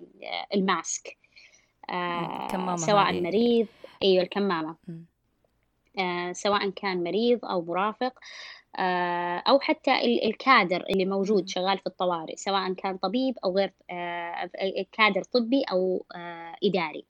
[0.54, 1.16] الماسك.
[1.90, 3.20] آه سواء هذه.
[3.20, 3.66] مريض
[4.02, 4.76] أيوة الكمامة.
[5.98, 8.18] آه سواء كان مريض أو مرافق
[8.78, 14.50] آه أو حتى الكادر اللي موجود شغال في الطوارئ سواء كان طبيب أو غير آه
[14.92, 17.04] كادر طبي أو آه إداري.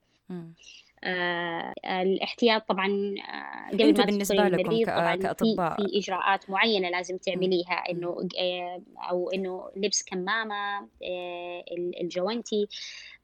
[1.04, 7.16] آه الاحتياط طبعا آه قبل ما بالنسبة لكم طبعا كأطباء في, في إجراءات معينة لازم
[7.16, 11.64] تعمليها إنه آه أو إنه لبس كمامة آه
[12.00, 12.68] الجوانتي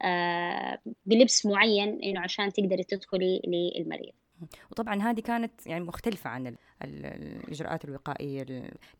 [0.03, 4.13] آه بلبس معين إنه عشان تقدري تدخلي للمريض.
[4.71, 8.43] وطبعا هذه كانت يعني مختلفة عن الإجراءات الوقائية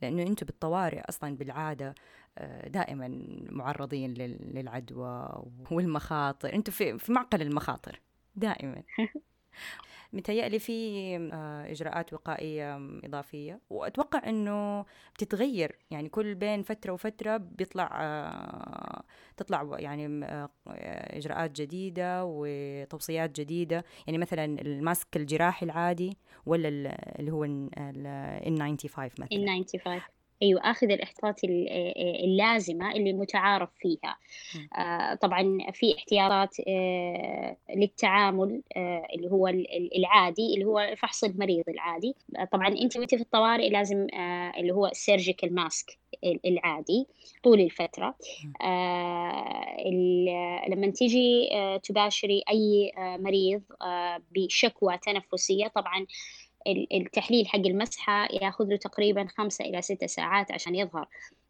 [0.01, 1.95] لأنه أنتم بالطوارئ أصلا بالعادة
[2.37, 3.07] آه، دائما
[3.49, 4.13] معرضين
[4.53, 6.53] للعدوى والمخاطر.
[6.53, 7.99] أنتم في معقل المخاطر.
[8.39, 8.83] دائما.
[10.13, 13.59] متهيألي في آه، إجراءات وقائية إضافية.
[13.69, 15.75] وأتوقع أنه بتتغير.
[15.91, 19.03] يعني كل بين فترة وفترة بيطلع آه،
[19.37, 20.49] تطلع يعني آه،
[21.17, 23.85] إجراءات جديدة وتوصيات جديدة.
[24.07, 26.67] يعني مثلا الماسك الجراحي العادي ولا
[27.19, 27.69] اللي هو ال
[28.45, 29.27] N95 مثلا.
[29.33, 31.41] N95 أيوه آخذ الإحتياطات
[32.23, 34.17] اللازمة اللي متعارف فيها.
[34.77, 39.47] آه طبعا في إحتياطات آه للتعامل آه اللي هو
[39.95, 42.15] العادي اللي هو فحص المريض العادي.
[42.51, 44.07] طبعا أنت وأنت في الطوارئ لازم
[44.57, 45.97] اللي هو السيرجيكال ماسك
[46.45, 47.07] العادي
[47.43, 48.15] طول الفترة.
[50.69, 51.49] لما تيجي
[51.83, 53.61] تباشري أي مريض
[54.31, 56.05] بشكوى تنفسية طبعا
[56.67, 61.07] التحليل حق المسحة ياخذ له تقريبا خمسة إلى ستة ساعات عشان يظهر.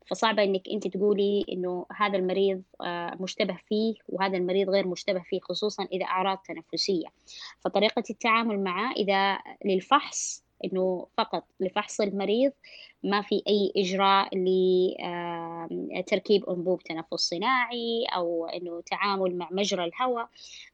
[0.07, 5.39] فصعبة إنك أنت تقولي إنه هذا المريض آه، مشتبه فيه وهذا المريض غير مشتبه فيه
[5.39, 7.07] خصوصا إذا أعراض تنفسية.
[7.59, 12.51] فطريقة التعامل معه إذا للفحص إنه فقط لفحص المريض
[13.03, 14.29] ما في أي إجراء
[15.97, 20.29] لتركيب أنبوب تنفس صناعي أو إنه تعامل مع مجرى الهواء.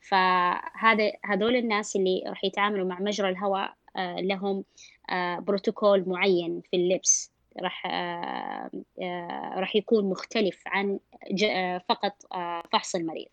[0.10, 4.63] فهذا هذول الناس اللي راح يتعاملوا مع مجرى الهواء آه، لهم
[5.10, 7.31] آه، بروتوكول معين في اللبس.
[7.62, 8.69] راح آه،
[9.55, 10.99] راح يكون مختلف عن
[11.89, 12.13] فقط
[12.73, 13.27] فحص المريض.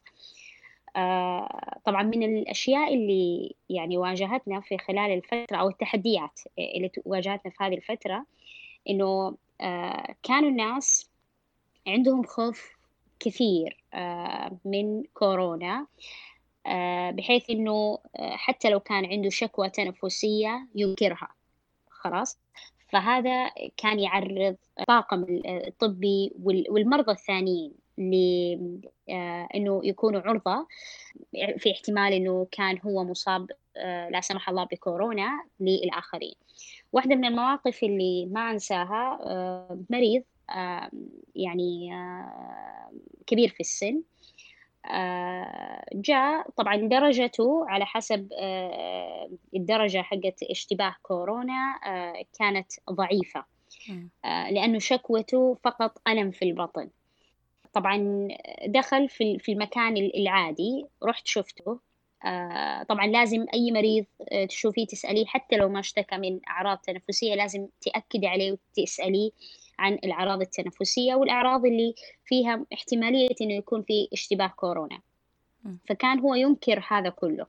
[1.84, 7.74] طبعا من الأشياء اللي يعني واجهتنا في خلال الفترة أو التحديات اللي واجهتنا في هذه
[7.74, 8.26] الفترة
[8.88, 9.36] إنه
[10.22, 11.10] كانوا الناس
[11.86, 12.76] عندهم خوف
[13.20, 13.84] كثير
[14.64, 15.78] من كورونا.
[15.78, 15.86] آه،
[17.10, 21.28] بحيث إنه آه، حتى لو كان عنده شكوى تنفسية ينكرها.
[21.90, 22.38] خلاص؟
[22.88, 28.80] فهذا كان يعرض الطاقم الطبي والمرضى الثانيين لأنه
[29.76, 30.66] آه، يكونوا عرضة
[31.58, 33.50] في احتمال أنه كان هو مصاب
[34.10, 36.34] لا سمح الله بكورونا للآخرين.
[36.92, 39.18] واحدة من المواقف اللي ما أنساها
[39.90, 40.22] مريض
[41.34, 41.90] يعني
[43.26, 43.96] كبير في السن.
[43.96, 44.11] آه،
[45.94, 53.44] جاء طبعا درجته على حسب آه، الدرجة حقت اشتباه كورونا آه، كانت ضعيفة.
[54.24, 56.90] لأنه شكوته فقط ألم في البطن.
[57.72, 58.28] طبعا
[58.66, 61.78] دخل في المكان العادي رحت شفته.
[62.88, 64.04] طبعا لازم أي مريض
[64.48, 69.30] تشوفيه تسأليه حتى لو ما اشتكى من أعراض تنفسية لازم تأكدي عليه وتسأليه.
[69.82, 75.00] عن الأعراض التنفسية والأعراض اللي فيها احتمالية إنه يكون في اشتباه كورونا.
[75.88, 77.46] فكان هو ينكر هذا كله.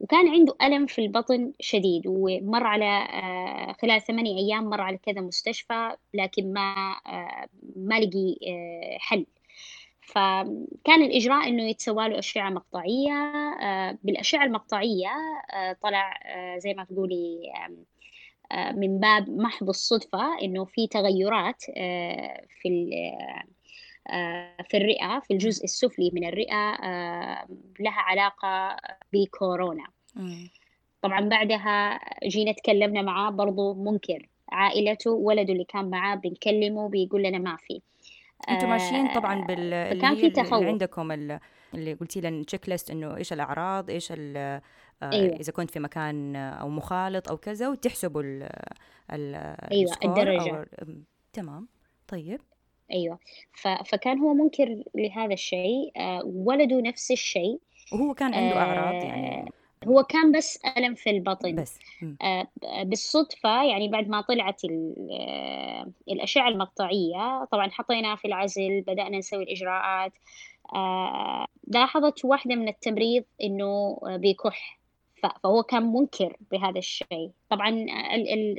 [0.00, 5.20] وكان عنده ألم في البطن شديد ومر على آه، خلال ثمانية أيام مر على كذا
[5.20, 9.26] مستشفى لكن ما آه، ما لقي آه، حل.
[10.00, 13.32] فكان الإجراء إنه يتسوى له أشعة مقطعية
[14.02, 15.10] بالأشعة المقطعية
[15.82, 16.14] طلع
[16.58, 17.52] زي ما تقولي
[18.52, 22.90] من باب محض الصدفة إنه في تغيرات آه، في
[24.10, 26.76] آه، في الرئة في الجزء السفلي من الرئة
[27.80, 28.76] لها علاقة
[29.12, 29.84] بكورونا.
[31.02, 37.38] طبعا بعدها جينا تكلمنا معاه برضو منكر عائلته ولده اللي كان معاه بنكلمه بيقول لنا
[37.38, 37.80] ما في.
[38.48, 41.12] أنتم ماشيين طبعا بال فكان في تخوف عندكم
[41.76, 44.62] اللي قلتي لنا تشيك ليست إنه إيش الأعراض إيش آه،
[45.02, 45.36] أيوة.
[45.36, 48.48] إذا كنت في مكان أو مخالط أو كذا وتحسبوا ال
[49.12, 49.34] ال
[49.72, 50.56] أيوه الدرجة.
[50.58, 50.86] أو...
[51.32, 51.68] تمام.
[52.08, 52.40] طيب.
[52.92, 53.18] أيوه.
[53.52, 53.68] ف...
[53.68, 57.60] فكان هو منكر لهذا الشيء آه، ولده نفس الشيء.
[57.92, 59.40] وهو كان عنده أعراض يعني.
[59.40, 59.46] آه،
[59.88, 61.54] هو كان بس ألم في البطن.
[61.54, 61.78] بس.
[62.22, 62.46] آه
[62.82, 64.62] بالصدفة يعني بعد ما طلعت
[66.08, 70.12] الأشعة المقطعية طبعا حطيناه في العزل بدأنا نسوي الإجراءات.
[70.12, 70.16] آه
[71.66, 74.76] لاحظت واحدة من التمريض إنه بيكح
[75.22, 77.86] فهو كان منكر بهذا الشيء طبعا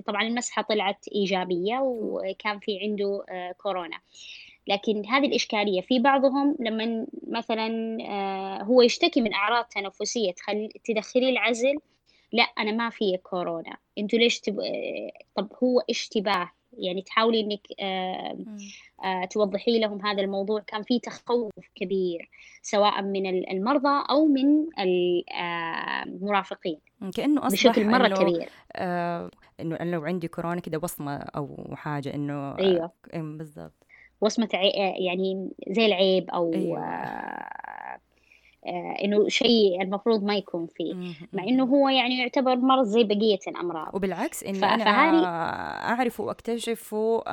[0.07, 3.99] طبعا المسحة طلعت إيجابية وكان في عنده آه، كورونا
[4.67, 10.33] لكن هذه الإشكالية في بعضهم لما مثلا آه، هو يشتكي من أعراض تنفسية.
[10.85, 11.75] تدخلي العزل
[12.33, 14.59] لا أنا ما في كورونا أنتوا ليش تب...
[14.59, 18.37] آه، طب هو اشتباه يعني تحاولي إنك آه
[19.03, 20.61] آه توضحي لهم هذا الموضوع.
[20.67, 22.29] كان في تخوف كبير
[22.61, 24.67] سواء من المرضى أو من
[26.07, 26.79] المرافقين.
[27.15, 28.49] كأنه أصبح بشكل مرة إنه كبير.
[28.75, 32.91] آه إنه أنا لو عندي كورونا كده وصمه أو حاجة إنه أيوه.
[33.13, 33.73] آه بالضبط.
[34.21, 36.79] وصمه يعني زي العيب أو أيوة.
[38.67, 40.93] آه إنه شيء المفروض ما يكون فيه.
[41.33, 43.95] مع إنه هو يعني يعتبر مرض زي بقية الأمراض.
[43.95, 45.25] وبالعكس إني أنا.
[45.89, 47.23] اعرفه واكتشفه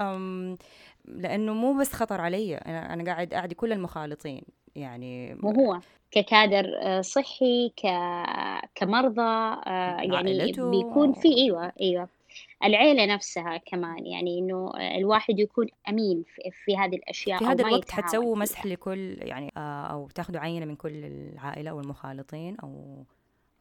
[1.05, 2.57] لأنه مو بس خطر علي.
[2.57, 4.43] أنا أنا قاعد أعدي كل المخالطين.
[4.77, 5.81] يعني مو هو.
[6.11, 7.87] ككادر آه، صحي ك...
[8.75, 12.09] كمرضى آه، يعني بيكون في أيوه أيوه.
[12.65, 17.91] العيلة نفسها كمان يعني إنه الواحد يكون أمين في, في هذه الأشياء في هذا الوقت
[17.91, 23.05] حتسووا مسح لكل يعني آه، أو تاخذوا عينة من كل العائلة أو المخالطين أو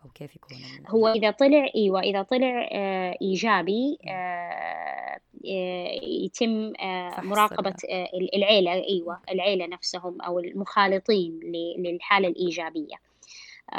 [0.06, 5.20] أو كيف يكون هو إذا طلع إيوه إذا طلع آه إيجابي آه
[6.24, 6.74] يتم
[7.18, 7.76] مراقبة
[8.34, 11.40] العيلة أيوة العيلة نفسهم أو المخالطين
[11.78, 12.96] للحالة الإيجابية.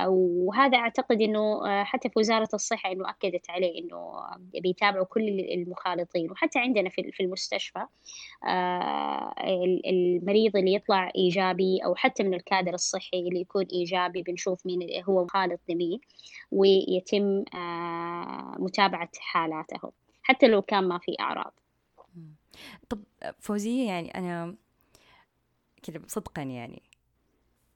[0.06, 4.12] وهذا أعتقد إنه آه، حتى في وزارة الصحة إنه أكدت عليه إنه
[4.60, 7.86] بيتابعوا كل المخالطين وحتى عندنا في المستشفى
[8.46, 9.34] آه،
[9.86, 15.24] المريض اللي يطلع إيجابي أو حتى من الكادر الصحي اللي يكون إيجابي بنشوف مين هو
[15.24, 16.00] مخالط لمين
[16.52, 19.92] ويتم آه، متابعة حالاته
[20.22, 21.52] حتى لو كان ما في أعراض.
[22.88, 23.02] طب
[23.38, 24.54] فوزية يعني أنا
[25.82, 26.82] كذا صدقا يعني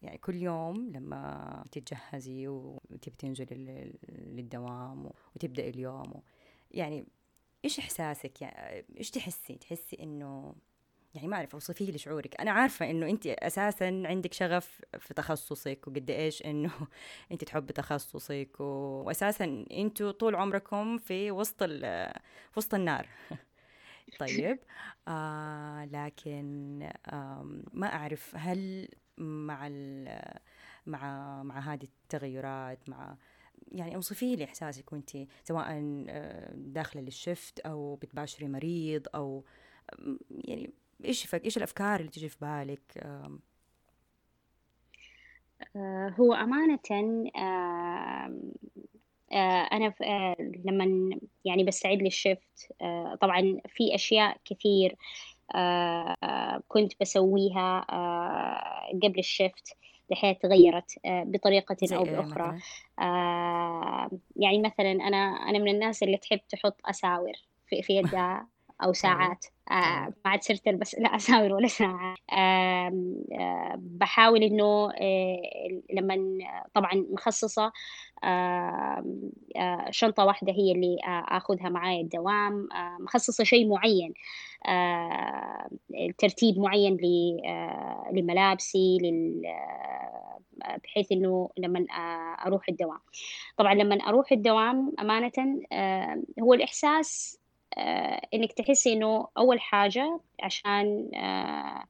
[0.02, 6.22] يعني كل يوم لما تتجهزي وتبي تنزلي للدوام وتبدأ اليوم
[6.70, 7.06] يعني
[7.64, 10.54] إيش إحساسك؟ يعني إيش تحسي؟ تحسي إنه
[11.14, 15.88] يعني ما أعرف اوصفي لي شعورك أنا عارفة إنه انت أساسا عندك شغف في تخصصك
[15.88, 16.70] وقد إيش إنه
[17.32, 21.62] انت تحبي تخصصك واساسا أنتوا طول عمركم في وسط
[22.56, 23.08] وسط النار.
[24.18, 24.58] طيب
[25.08, 28.88] آه لكن آه ما أعرف هل
[29.18, 29.68] مع
[30.86, 33.16] مع مع هذه التغيرات مع
[33.72, 35.10] يعني أوصفي لي إحساسك وأنت
[35.44, 35.66] سواء
[36.08, 39.44] آه، داخلة للشفت أو بتباشري مريض أو
[40.30, 40.70] يعني
[41.04, 42.98] إيش إيش الأفكار اللي تجي في بالك؟
[45.76, 46.78] آه، هو أمانة
[49.32, 49.94] آه، أنا
[50.64, 51.10] لما
[51.44, 52.72] يعني بستعد للشفت
[53.20, 54.96] طبعا في أشياء كثير
[56.68, 57.86] كنت بسويها
[59.02, 59.76] قبل الشفت
[60.10, 62.58] دحين تغيرت بطريقة أو إيه بأخرى.
[64.36, 67.32] يعني مثلا أنا أنا من الناس اللي تحب تحط أساور
[67.66, 68.48] في, في يدها.
[68.84, 69.46] أو ساعات.
[69.70, 72.92] آه ما عاد صرت ألبس لا اساور ولا ساعه آه
[73.76, 75.42] بحاول إنه آه
[75.92, 76.38] لما
[76.74, 77.72] طبعا مخصصة
[78.24, 79.04] آه
[79.90, 80.96] شنطة واحدة هي اللي
[81.28, 82.68] آخذها معي الدوام.
[83.00, 84.14] مخصصة شيء معين.
[86.18, 86.96] ترتيب معين
[88.12, 89.42] لملابسي لل
[90.84, 91.80] بحيث إنه لما
[92.46, 93.00] أروح الدوام.
[93.56, 95.32] طبعا لما أروح الدوام أمانة
[96.42, 97.38] هو الإحساس
[98.34, 101.84] إنك تحسي إنه أول حاجة عشان آه،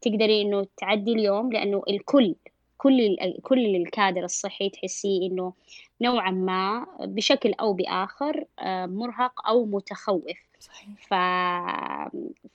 [0.00, 2.34] تقدري إنه تعدي اليوم لأنه الكل
[2.78, 5.52] كل كل الكادر الصحي تحسيه إنه
[6.00, 10.50] نوعا ما بشكل أو بآخر آه، مرهق أو متخوف.
[10.60, 10.88] صحيح.
[11.08, 11.14] ف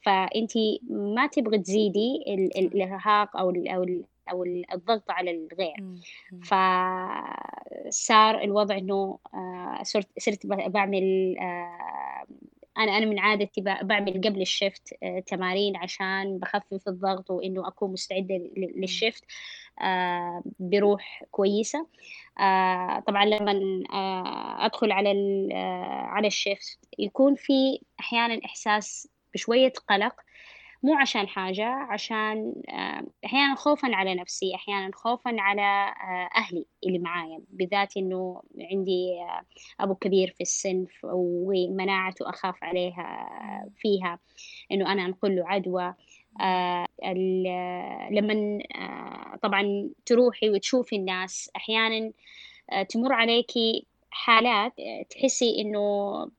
[0.02, 0.52] فأنت
[0.90, 2.24] ما تبغي تزيدي
[2.58, 3.68] الإرهاق أو ال...
[3.68, 4.04] أو ال...
[4.32, 4.44] أو
[4.74, 5.84] الضغط على الغير.
[6.44, 9.18] فصار الوضع إنه
[9.84, 11.36] صرت صرت بعمل
[12.78, 18.36] أنا أنا من عادتي بعمل قبل الشفت آه، تمارين عشان بخفف الضغط وإنه أكون مستعدة
[18.58, 19.24] للشفت
[19.82, 21.88] آه، بروح كويسة.
[22.40, 23.84] آه، طبعا لما
[24.66, 25.10] أدخل على
[26.10, 30.16] على الشفت يكون في أحيانا إحساس بشوية قلق
[30.86, 37.00] مو عشان حاجة عشان آه، أحيانا خوفا على نفسي أحيانا خوفا على آه، أهلي اللي
[37.00, 39.42] معايا بالذات إنه عندي آه،
[39.84, 43.30] أبو كبير في السن ومناعته أخاف عليها
[43.78, 44.20] فيها
[44.72, 45.94] إنه أنا أنقل له عدوى
[48.12, 48.60] لما
[49.42, 52.12] طبعا تروحي وتشوفي الناس أحيانا
[52.90, 54.74] تمر عليكي حالات
[55.10, 55.82] تحسي إنه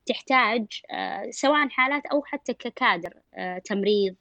[0.06, 0.66] تحتاج
[1.30, 3.12] سواء حالات أو حتى ككادر
[3.64, 4.16] تمريض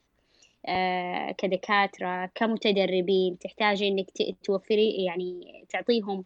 [1.38, 4.08] كدكاترة كمتدربين تحتاجي إنك
[4.44, 6.24] توفري يعني تعطيهم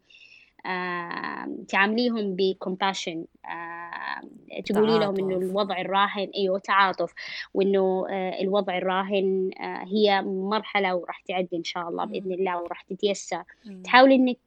[0.66, 7.14] آه، تعامليهم بكومباشن آه، تقولي لهم إنه الوضع الراهن أيوه تعاطف
[7.54, 8.06] وإنه
[8.42, 13.44] الوضع الراهن هي مرحلة وراح تعدي إن شاء الله بإذن الله وراح تتيسر.
[13.84, 14.40] تحاولي إنك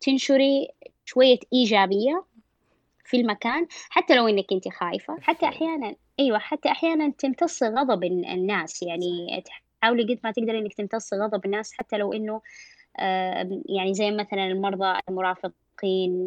[0.00, 0.68] تنشري
[1.04, 2.24] شوية إيجابية
[3.08, 8.82] في المكان حتى لو إنك انت خايفة حتى أحيانا أيوه حتى أحيانا تمتص غضب الناس.
[8.82, 9.42] يعني
[9.80, 12.40] تحاولي قد ما تقدري إنك تمتص غضب الناس حتى لو إنه
[13.68, 16.24] يعني زي مثلا المرضى المرافقين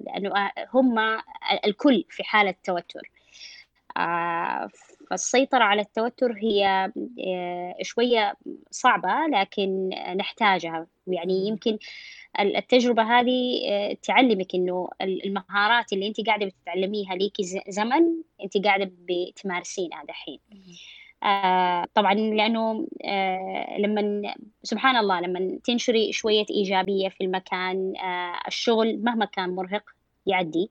[0.00, 0.98] لأنه آه، هم
[1.64, 3.10] الكل في حالة توتر.
[3.96, 4.68] آه،
[5.10, 6.92] فالسيطرة على التوتر هي
[7.26, 8.34] آه، شوية
[8.70, 10.86] صعبة لكن نحتاجها.
[11.06, 11.78] يعني يمكن
[12.40, 18.02] التجربة هذه آه، تعلمك إنه المهارات اللي أنت قاعدة بتتعلميها ليكي زمن
[18.44, 20.40] أنت قاعدة بتمارسينها دحين.
[21.22, 28.98] آه طبعا لأنه آه لما سبحان الله لما تنشري شوية إيجابية في المكان آه الشغل
[29.02, 29.82] مهما كان مرهق
[30.26, 30.70] يعدي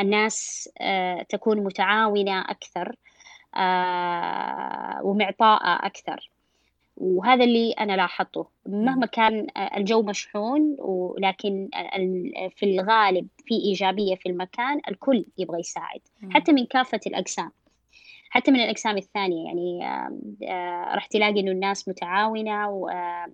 [0.00, 2.96] الناس آه تكون متعاونة أكثر
[3.56, 6.30] آه ومعطاءة أكثر.
[6.96, 8.46] وهذا اللي أنا لاحظته.
[8.66, 11.68] مهما كان الجو مشحون ولكن
[12.56, 16.00] في الغالب في إيجابية في المكان الكل يبغى يساعد.
[16.30, 17.50] حتى من كافة الأقسام.
[18.34, 23.24] حتى من الأقسام الثانية يعني آه، راح تلاقي إنه الناس متعاونة وعارفة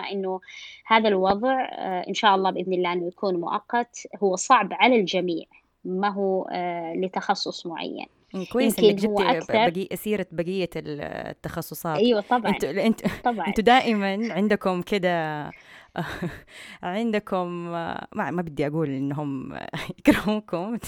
[0.00, 0.40] آه، إنه
[0.86, 4.06] هذا الوضع آه، إن شاء الله بإذن الله إنه يكون مؤقت.
[4.22, 5.44] هو صعب على الجميع
[5.84, 6.48] ما هو
[6.94, 8.06] لتخصص معين.
[8.52, 9.96] كويس إنك جبتي بقي...
[9.96, 11.98] سيرة بقية التخصصات.
[11.98, 13.46] أيوه طبعا أنتوا أنت طبعا.
[13.48, 15.50] أنتوا دائما عندكم كده
[16.82, 19.58] عندكم ما ما بدي أقول إنهم
[19.98, 20.78] يكرهوكم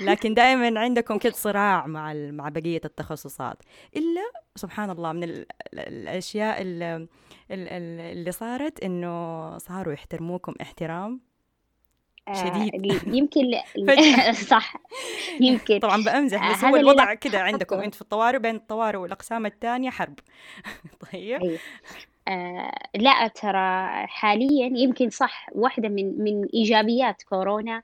[0.00, 3.62] لكن دائما عندكم كده صراع مع مع بقية التخصصات.
[3.96, 7.08] إلا سبحان الله من الأشياء اللي,
[7.50, 11.27] اللي صارت إنه صاروا يحترموكم احترام.
[12.34, 13.06] شديد.
[13.06, 13.50] يمكن
[14.50, 14.74] صح.
[15.40, 15.78] يمكن.
[15.78, 17.80] طبعا بأمزح بس هو الوضع كده عندكم.
[17.80, 20.18] أنت في الطوارئ بين الطوارئ والأقسام الثانية حرب.
[21.12, 21.42] طيب.
[21.42, 21.58] أيوه.
[22.28, 27.82] آه لا ترى حاليا يمكن صح واحدة من من إيجابيات كورونا.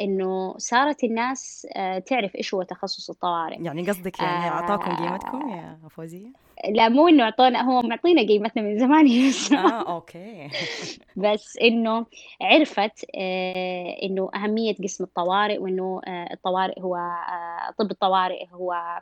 [0.00, 3.62] إنه صارت الناس آه تعرف إيش هو تخصص الطوارئ.
[3.62, 6.32] يعني قصدك يعني أعطاكم قيمتكم يا فوزية؟
[6.68, 9.06] لا مو إنه أعطونا هو معطينا قيمتنا من زمان
[9.58, 10.48] آه أوكي.
[11.16, 12.06] بس إنه
[12.40, 19.00] عرفت آه إنه أهمية قسم الطوارئ وإنه آه الطوارئ هو آه طب الطوارئ هو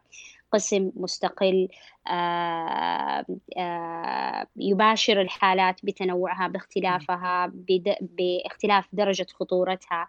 [0.53, 1.69] قسم مستقل
[2.07, 3.27] آه،
[3.57, 7.53] آه، يباشر الحالات بتنوعها باختلافها
[8.01, 10.03] باختلاف درجة خطورتها.
[10.03, 10.07] آه،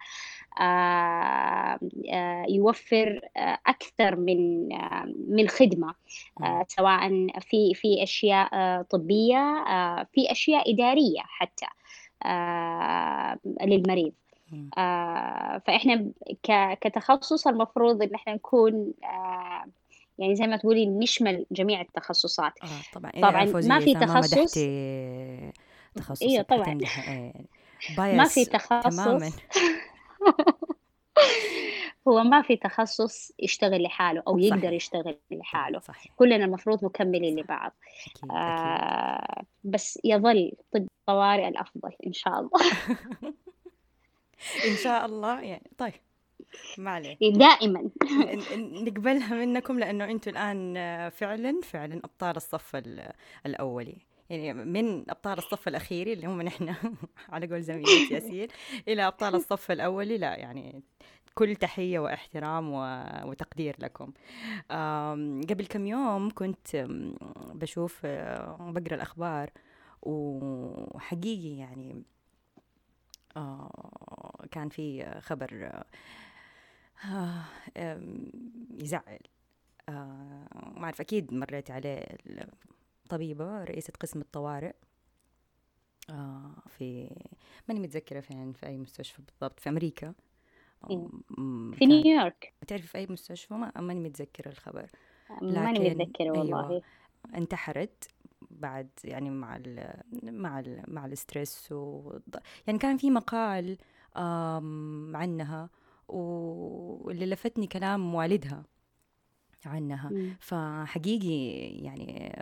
[2.48, 3.20] يوفر
[3.66, 4.68] أكثر من
[5.28, 5.94] من خدمة
[6.68, 9.64] سواء في في أشياء طبية
[10.12, 11.66] في أشياء إدارية حتى
[13.66, 14.12] للمريض.
[15.66, 16.10] فإحنا
[16.80, 18.92] كتخصص المفروض إن إحنا نكون
[20.18, 22.52] يعني زي ما تقولي نشمل جميع التخصصات.
[22.62, 24.58] آه طبعا طبعا ما في تخصص
[25.94, 26.78] تخصص أيوه طبعا.
[28.16, 29.30] ما في تخصص تماما.
[32.08, 34.72] هو ما في تخصص يشتغل لحاله أو يقدر صحيح.
[34.72, 36.12] يشتغل لحاله صحيح.
[36.16, 37.72] كلنا المفروض مكملين لبعض
[38.16, 38.30] أكيد.
[38.32, 39.42] آه.
[39.64, 42.50] بس يظل طب الطوارئ الأفضل إن شاء الله
[44.70, 45.92] إن شاء الله يعني طيب
[46.78, 47.90] ما عليه دائما
[48.56, 50.74] نقبلها منكم لأنه أنتم الآن
[51.10, 52.76] فعلا فعلا أبطال الصف
[53.46, 53.96] الأولي
[54.32, 56.74] يعني من أبطال الصف الاخيري اللي هم نحن
[57.32, 58.48] على قول زميلتي ياسين
[58.88, 60.18] إلى أبطال الصف الأولي.
[60.18, 60.82] لا يعني
[61.34, 62.72] كل تحية وإحترام
[63.28, 64.12] وتقدير لكم.
[65.50, 66.86] قبل كم يوم كنت
[67.54, 68.06] بشوف
[68.60, 69.50] بقرأ الأخبار
[70.02, 72.02] وحقيقي يعني
[73.36, 75.82] آه، كان في خبر
[77.04, 77.44] آه
[78.78, 79.18] يزعل.
[79.88, 82.04] آه ما أعرف أكيد مريت عليه
[83.12, 84.72] طبيبة رئيسة قسم الطوارئ.
[86.10, 87.10] آه في
[87.68, 90.14] ماني متذكرة فين في أي مستشفى بالضبط في أمريكا.
[90.90, 91.08] إيه.
[91.74, 92.52] في نيويورك.
[92.66, 94.90] تعرف في أي مستشفى؟ ما ماني متذكرة الخبر.
[95.42, 96.70] ماني متذكرة والله.
[96.70, 96.82] أيوة
[97.34, 98.08] انتحرت
[98.50, 102.12] بعد يعني مع ال مع ال مع الاسترس و
[102.66, 103.78] يعني كان في مقال
[105.16, 105.70] عنها
[106.08, 108.64] واللي لفتني كلام والدها.
[109.66, 110.10] عنها.
[110.12, 110.36] مم.
[110.40, 111.52] فحقيقي
[111.84, 112.36] يعني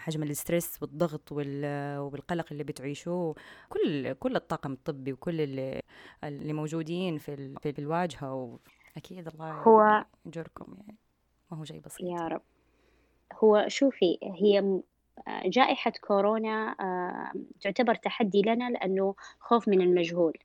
[0.00, 3.34] حجم الاسترس والضغط والقلق اللي بتعيشوه
[3.68, 5.82] كل كل الطاقم الطبي وكل اللي
[6.24, 8.58] اللي موجودين في في الواجهة
[8.96, 10.96] أكيد الله هو يجركم يعني.
[11.50, 12.00] ما هو شيء بسيط.
[12.00, 12.42] يا رب.
[13.44, 14.80] هو شوفي هي
[15.44, 16.76] جائحة كورونا
[17.60, 20.38] تعتبر تحدي لنا لأنه خوف من المجهول.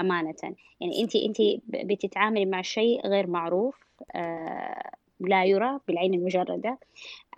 [0.00, 0.34] أمانة.
[0.80, 1.36] يعني أنت أنت
[1.68, 3.84] بتتعاملي مع شيء غير معروف
[4.14, 4.90] آه،
[5.28, 6.78] لا يرى بالعين المجردة.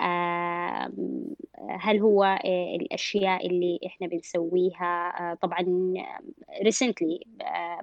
[0.00, 0.92] آه،
[1.70, 5.94] هل هو آه، الأشياء اللي إحنا بنسويها؟ طبعا
[6.62, 7.20] ريسنتلي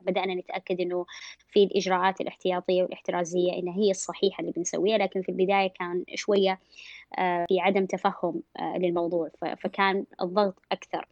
[0.02, 1.06] بدأنا نتأكد إنه
[1.52, 6.60] في الإجراءات الاحتياطية والاحترازية إنها هي الصحيحة اللي بنسويها لكن في البداية كان شوية
[7.48, 11.08] في عدم تفهم آه، للموضوع فكان الضغط أكثر.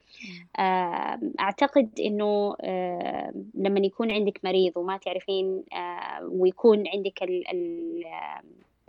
[1.40, 2.56] أعتقد أنه
[3.56, 5.64] لما يكون عندك مريض وما تعرفين
[6.22, 7.24] ويكون عندك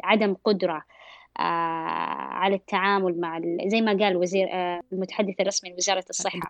[0.05, 1.00] عدم قدرة آه
[1.37, 6.49] على التعامل مع زي ما قال وزير آه المتحدث الرسمي لوزارة الصحة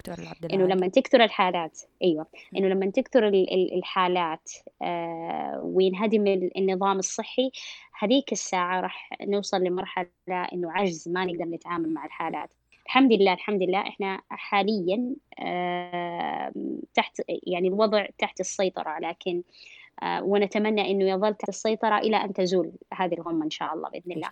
[0.53, 2.27] إنه لما تكثر الحالات أيوه
[2.57, 3.29] إنه لما تكثر
[3.75, 4.51] الحالات
[4.83, 6.27] آه وينهدم
[6.57, 7.51] النظام الصحي
[7.99, 10.09] هذيك الساعة راح نوصل لمرحلة
[10.53, 12.51] إنه عجز ما نقدر نتعامل مع الحالات.
[12.87, 16.53] الحمد لله الحمد لله إحنا حاليا آه
[16.95, 19.43] تحت يعني الوضع تحت السيطرة لكن آه،
[20.23, 24.29] ونتمنى إنه يظل تحت السيطرة إلى أن تزول هذه الغمة إن شاء الله بإذن الله.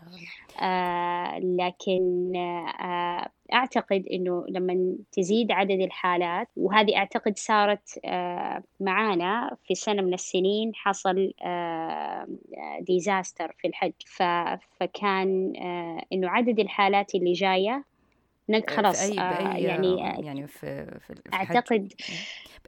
[0.61, 9.75] آه لكن آه أعتقد إنه لما تزيد عدد الحالات وهذه أعتقد صارت آه معانا في
[9.75, 12.27] سنة من السنين حصل آه
[12.81, 13.93] ديزاستر في الحج
[14.81, 17.35] فكان آه إنه عدد الحالات اللي
[18.51, 21.93] جاية خلاص في أي, آه يعني يعني في, في, في أعتقد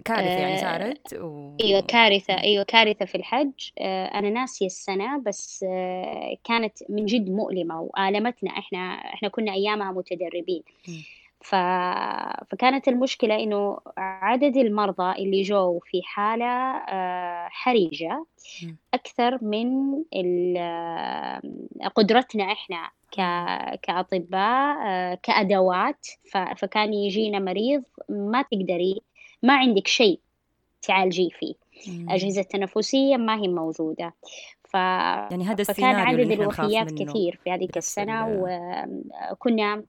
[0.05, 1.57] كارثة يعني آه، صارت و...
[1.65, 3.53] أيوه كارثة أيوه كارثة في الحج.
[3.79, 9.93] آه، أنا ناسية السنة بس آه، كانت من جد مؤلمة وآلمتنا إحنا إحنا كنا أيامها
[9.93, 10.63] متدربين.
[11.41, 11.55] ف...
[12.51, 16.79] فكانت المشكلة إنه عدد المرضى اللي جو في حالة
[17.49, 18.27] حرجة
[18.95, 19.93] أكثر من
[21.95, 23.17] قدرتنا إحنا ك...
[23.83, 26.07] كأطباء كأدوات.
[26.33, 26.37] ف...
[26.37, 29.01] فكان يجينا مريض ما تقدري
[29.43, 30.21] ما عندك شيء
[30.83, 31.55] تعالجيه فيه.
[31.89, 34.15] الأجهزة التنفسية ما هي موجودة.
[34.71, 34.75] ف...
[34.75, 39.85] يعني هذا فكان عدد الوفيات كثير في هذيك السنة ال وكنا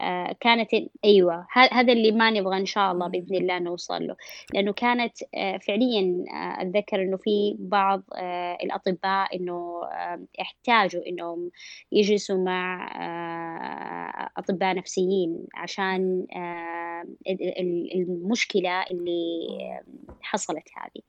[0.00, 3.12] آه، كانت ال- أيوة ه- هذا اللي ما نبغى إن شاء الله مم.
[3.12, 4.16] بإذن الله نوصل له
[4.54, 8.02] لأنه كانت آه، فعليا آه، أتذكر إنه في بعض
[8.62, 11.50] الأطباء إنه آه، احتاجوا إنهم
[11.92, 12.90] يجلسوا مع
[14.36, 16.26] أطباء نفسيين عشان
[17.28, 19.48] ال- ال- المشكلة اللي
[20.20, 21.02] حصلت هذه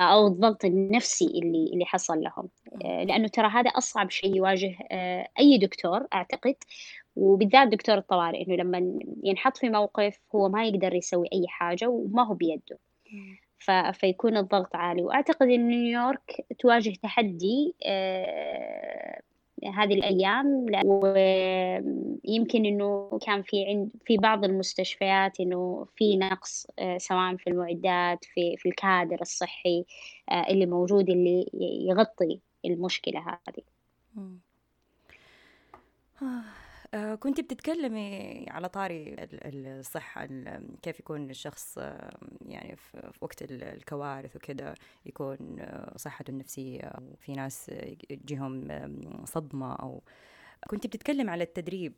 [0.00, 2.48] أو الضغط النفسي اللي اللي حصل لهم.
[2.84, 6.54] آه، لأنه ترى هذا أصعب شيء يواجه آه، أي دكتور أعتقد.
[7.16, 12.26] وبالذات دكتور الطوارئ إنه لما ينحط في موقف هو ما يقدر يسوي أي حاجة وما
[12.26, 12.78] هو بيده.
[13.58, 13.70] ف...
[13.70, 15.02] فيكون الضغط عالي.
[15.02, 19.20] وأعتقد إن نيويورك تواجه تحدي آه،
[19.64, 26.98] هذه الأيام لا- ويمكن إنه كان في عند في بعض المستشفيات إنه في نقص آه،
[26.98, 29.84] سواء في المعدات في في الكادر الصحي
[30.30, 31.46] آه، اللي موجود اللي
[31.88, 33.62] يغطي المشكلة هذه.
[37.20, 42.16] كنت بتتكلمي على طاري ال- ال- الصحة ال- كيف يكون الشخص آه،
[42.46, 44.74] يعني في وقت ال- الكوارث وكذا
[45.06, 48.68] يكون آه، صحته النفسية وفي ناس آه، يجيهم
[49.24, 50.02] صدمة أو
[50.68, 51.94] كنت بتتكلم على التدريب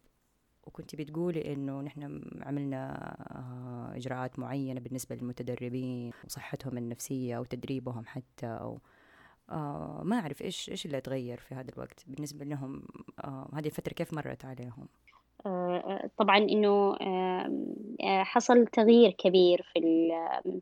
[0.66, 2.94] وكنت بتقولي إنه نحن عملنا
[3.30, 8.80] آه، إجراءات معينة بالنسبة للمتدربين وصحتهم النفسية وتدريبهم حتى أو
[9.50, 12.82] آه ما أعرف إيش إيش اللي تغير في هذا الوقت بالنسبة لهم؟
[13.24, 14.88] آه هذه الفترة كيف مرت عليهم؟
[15.46, 19.80] آه، طبعا إنه آه، حصل تغيير كبير في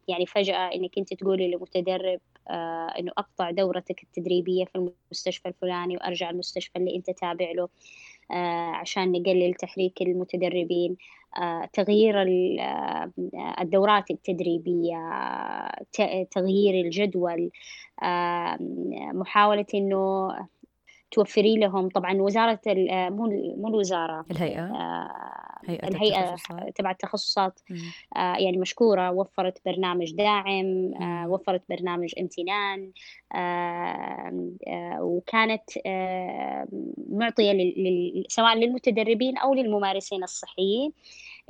[0.09, 2.21] يعني فجأة إنك أنت تقولي لمتدرب
[2.51, 7.63] آه، إنه أقطع دورتك التدريبية في المستشفى الفلاني وأرجع المستشفى اللي أنت تابع له.
[7.63, 7.69] آه،
[8.75, 10.97] عشان نقلل تحريك المتدربين.
[11.39, 12.23] آه، تغيير
[12.61, 13.13] آه،
[13.61, 14.99] الدورات التدريبية
[16.31, 17.51] تغيير الجدول
[18.03, 18.59] آه،
[19.13, 20.29] محاولة إنه
[21.11, 21.89] توفري لهم.
[21.89, 24.71] طبعا وزارة آه، مو الوزارة الهيئة.
[25.67, 27.61] هيئة الهيئة التخصصات تبع التخصصات.
[28.17, 31.29] آه، يعني مشكورة وفرت برنامج داعم آه،.
[31.29, 32.91] وفرت برنامج امتنان
[33.35, 36.69] آه، آه، وكانت آه،
[37.11, 40.93] معطية لل- سواء للمتدربين أو للممارسين الصحيين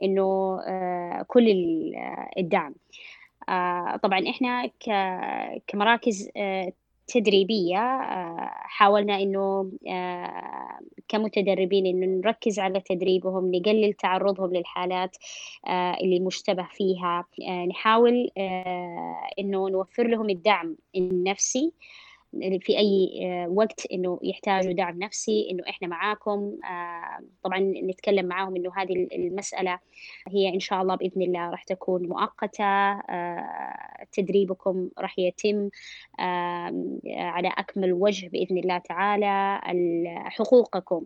[0.02, 1.48] إنه آه، كل
[1.96, 2.74] آه، الدعم
[3.48, 6.72] آه، طبعا إحنا ك- كمراكز آه،
[7.06, 10.78] تدريبية آه، حاولنا إنه آه،
[11.08, 15.16] كمتدربين إنه نركز على تدريبهم نقلل تعرضهم للحالات
[15.66, 17.24] آه، اللي مشتبه فيها
[17.68, 18.30] نحاول
[19.38, 21.72] إنه نوفر لهم الدعم النفسي
[22.60, 28.56] في أي آه، وقت إنه يحتاجوا دعم نفسي إنه إحنا معاكم آه، طبعا نتكلم معاهم
[28.56, 29.78] إنه هذه المسألة
[30.28, 35.68] هي إن شاء الله بإذن الله راح تكون مؤقتة آه، تدريبكم راح يتم
[37.08, 41.04] على أكمل وجه بإذن الله تعالى ال- حقوقكم.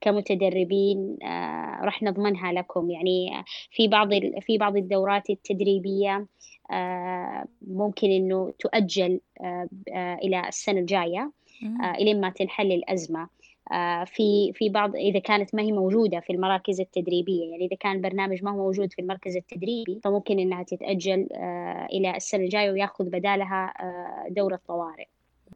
[0.00, 2.90] كمتدربين آه، راح نضمنها لكم.
[2.90, 4.08] يعني في بعض
[4.40, 6.26] في بعض الدورات التدريبية
[6.70, 11.32] آه، ممكن إنه تؤجل آه، آه، إلى السنة الجاية
[11.62, 11.82] مم.
[11.82, 13.28] آه، إلين ما تنحل الأزمة.
[13.72, 18.00] آه، في في بعض إذا كانت ما هي موجودة في المراكز التدريبية يعني إذا كان
[18.00, 23.04] برنامج ما هو موجود في المركز التدريبي فممكن إنها تتأجل آه، إلى السنة الجاية وياخذ
[23.04, 25.06] بدالها آه، دورة طوارئ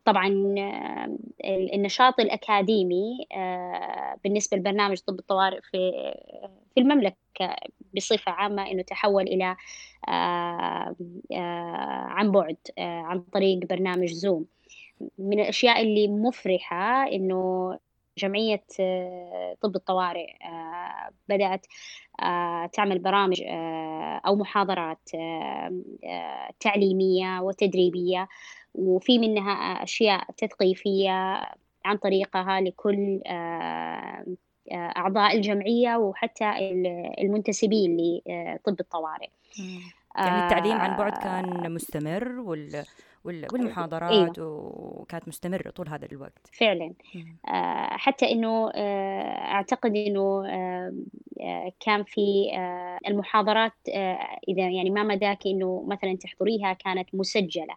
[0.04, 0.28] طبعا
[1.44, 5.78] النشاط الأكاديمي آه، بالنسبة لبرنامج طب الطوارئ في
[6.74, 7.16] في المملكة
[7.96, 9.56] بصفة عامة إنه تحول إلى
[12.10, 14.46] عن بعد عن طريق برنامج زوم
[15.18, 17.78] من الأشياء اللي مفرحة إنه
[18.20, 21.66] جمعية آه، طب الطوارئ آه، بدأت
[22.22, 23.42] آه، تعمل برامج
[24.26, 25.10] أو محاضرات
[26.60, 28.28] تعليمية وتدريبية
[28.74, 29.52] وفي منها
[29.82, 31.10] أشياء تثقيفية
[31.84, 33.20] عن طريقها لكل
[34.72, 39.28] أعضاء الجمعية وحتى ال- المنتسبين لطب الطوارئ.
[40.16, 42.84] يعني التعليم عن بعد كان مستمر وال...
[43.24, 43.46] وال...
[43.52, 46.48] والمحاضرات وكانت مستمرة طول هذا الوقت.
[46.52, 46.94] فعلا.
[47.48, 50.92] آه، حتى إنه آه، أعتقد إنه آه،
[51.80, 52.50] كان في
[53.08, 53.72] المحاضرات
[54.48, 57.76] إذا يعني ما مداك إنه مثلا تحضريها كانت آه،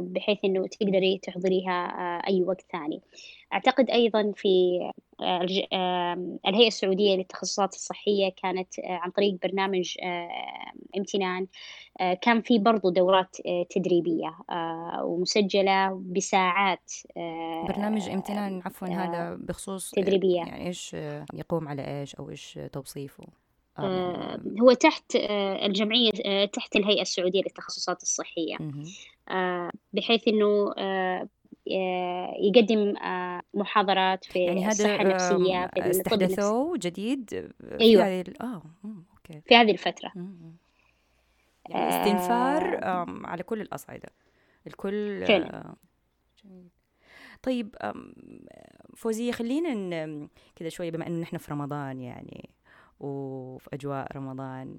[0.00, 3.00] بحيث إنه تقدري تحضريها آه، أي وقت ثاني
[3.52, 4.80] أعتقد أيضا في
[5.20, 5.42] آه،
[6.48, 9.96] الهيئة السعودية للتخصصات الصحية كانت آه، عن طريق برنامج
[10.96, 11.46] امتنان
[12.22, 13.36] كان في برضو دورات
[13.70, 14.36] تدريبية
[15.02, 16.92] ومسجلة بساعات
[17.68, 20.36] برنامج امتنان عفوا هذا بخصوص تدريبية.
[20.36, 20.96] يعني إيش
[21.34, 23.24] يقوم على إيش أو إيش توصيفه
[24.60, 28.56] هو تحت آه الجمعية آه تحت الهيئة السعودية للتخصصات الصحية.
[29.28, 30.28] آه بحيث
[30.78, 31.28] آه
[32.40, 32.94] يقدم
[33.54, 38.04] محاضرات في يعني الصحة النفسية في استحدثوه جديد أيوة.
[38.04, 39.40] في هذه آه أوكي.
[39.46, 40.12] في هذه الفترة.
[41.68, 42.84] يعني استنفار
[43.24, 44.08] على كل الأصعدة.
[44.66, 45.74] الكل فعلا.
[47.42, 47.76] طيب
[48.96, 52.50] فوزية خلينا كذا شوية بما أنه نحن في رمضان يعني.
[53.00, 54.78] وفي أجواء رمضان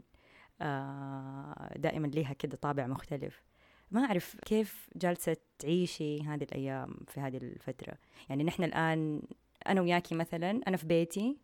[0.62, 3.44] آه، دائما لها كده طابع مختلف.
[3.92, 7.94] ما أعرف كيف جالسة تعيشي هذه الأيام في هذه الفترة؟
[8.30, 9.22] يعني نحن الآن
[9.68, 11.38] أنا وياكي مثلا أنا في بيتي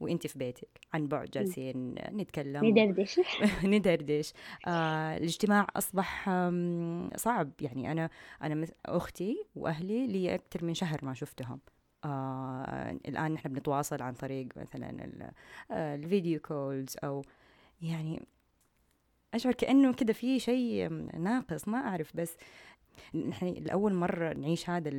[0.00, 0.68] وانت في بيتك.
[0.94, 2.64] عن بعد جالسين نتكلم.
[2.64, 3.20] ندردش.
[3.64, 4.32] ندردش.
[4.66, 6.30] آه الاجتماع أصبح
[7.16, 7.50] صعب.
[7.60, 8.10] يعني أنا
[8.42, 11.60] أنا أختي وأهلي لي أكثر من شهر ما شفتهم.
[12.04, 15.30] آه الآن نحن بنتواصل عن طريق مثلا
[15.70, 17.24] آه، الفيديو كولز أو
[17.82, 18.22] يعني
[19.34, 20.88] أشعر كأنه كده في شيء
[21.18, 22.36] ناقص ما أعرف بس
[23.14, 24.90] نحن لأول مرة نعيش هذا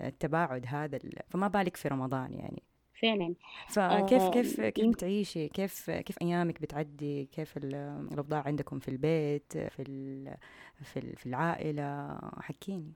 [0.00, 0.98] التباعد هذا
[1.28, 2.62] فما بالك في رمضان يعني؟
[3.00, 3.34] فعلا.
[3.68, 9.84] فكيف آه كيف كيف بتعيشي؟ كيف كيف أيامك بتعدي؟ كيف الأوضاع عندكم في البيت في
[10.82, 12.92] في في العائلة؟ حكيني.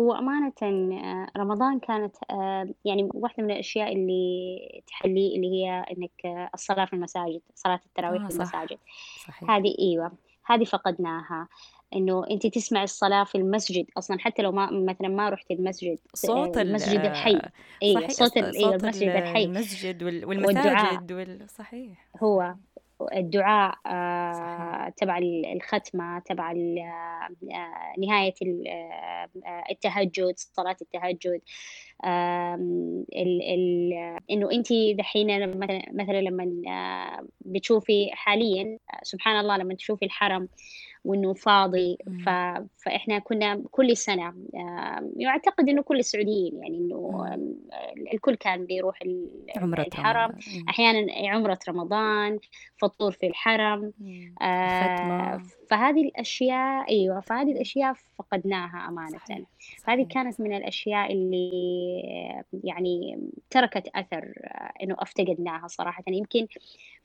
[0.00, 6.50] هو أمانة آه، رمضان كانت آه، يعني واحدة من الأشياء اللي تحلي اللي هي إنك
[6.54, 8.78] الصلاة في المساجد صلاة التراويح آه في المساجد.
[9.26, 9.50] صحيح.
[9.50, 10.12] هذه أيوة
[10.46, 11.48] هذه فقدناها.
[11.94, 16.58] إنه أنت تسمع الصلاة في المسجد أصلا حتى لو ما مثلا ما رحت المسجد صوت
[16.58, 17.40] المسجد الحي.
[17.82, 19.44] اي صوت, صوت المسجد الحي.
[19.44, 21.50] المسجد والمساجد وال...
[21.50, 22.08] صحيح.
[22.22, 22.54] هو.
[23.16, 25.18] الدعاء آه تبع
[25.56, 27.28] الختمة تبع آه
[27.98, 28.34] نهاية
[28.68, 29.28] آه
[29.70, 31.40] التهجد صلاة التهجد.
[33.16, 33.92] ال ال
[34.30, 35.50] إنه انت دحين
[35.94, 36.44] مثلا لما
[37.40, 40.48] بتشوفي حاليا سبحان الله لما تشوفي الحرم
[41.04, 41.98] وإنه فاضي.
[42.26, 42.28] ف...
[42.84, 44.34] فإحنا كنا كل سنة
[45.16, 47.24] يعتقد إنه كل السعوديين يعني إنه
[48.12, 48.98] الكل كان بيروح
[49.56, 50.30] عمرة الحرم.
[50.30, 50.68] رمضان.
[50.68, 52.38] أحيانا عمرة رمضان
[52.76, 53.92] فطور في الحرم.
[54.42, 55.40] آه
[55.70, 59.18] فهذه الأشياء أيوه فهذه الأشياء فقدناها أمانة.
[59.18, 59.40] صحيح.
[59.84, 61.50] فهذه كانت من الأشياء اللي
[62.64, 64.32] يعني تركت أثر
[64.82, 66.04] إنه أفتقدناها صراحة.
[66.08, 66.46] يمكن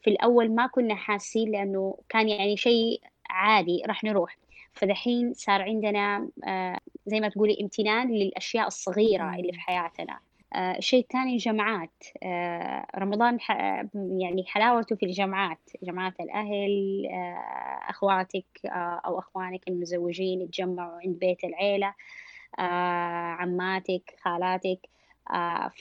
[0.02, 4.38] في الأول ما كنا حاسين لأنه كان يعني شيء عادي راح نروح.
[4.74, 10.20] فدحين صار عندنا آه، زي ما تقولي امتنان للأشياء الصغيرة اللي في حياتنا.
[10.54, 13.38] آه، الشيء الثاني الجمعات آه، رمضان
[14.20, 15.70] يعني حلاوته في الجمعات.
[15.84, 17.04] جمعات الأهل
[17.90, 18.46] أخواتك
[19.06, 21.94] أو أخوانك المزوجين يتجمعوا عند بيت العيلة
[23.40, 24.80] عماتك خالاتك.
[24.86, 25.00] آه،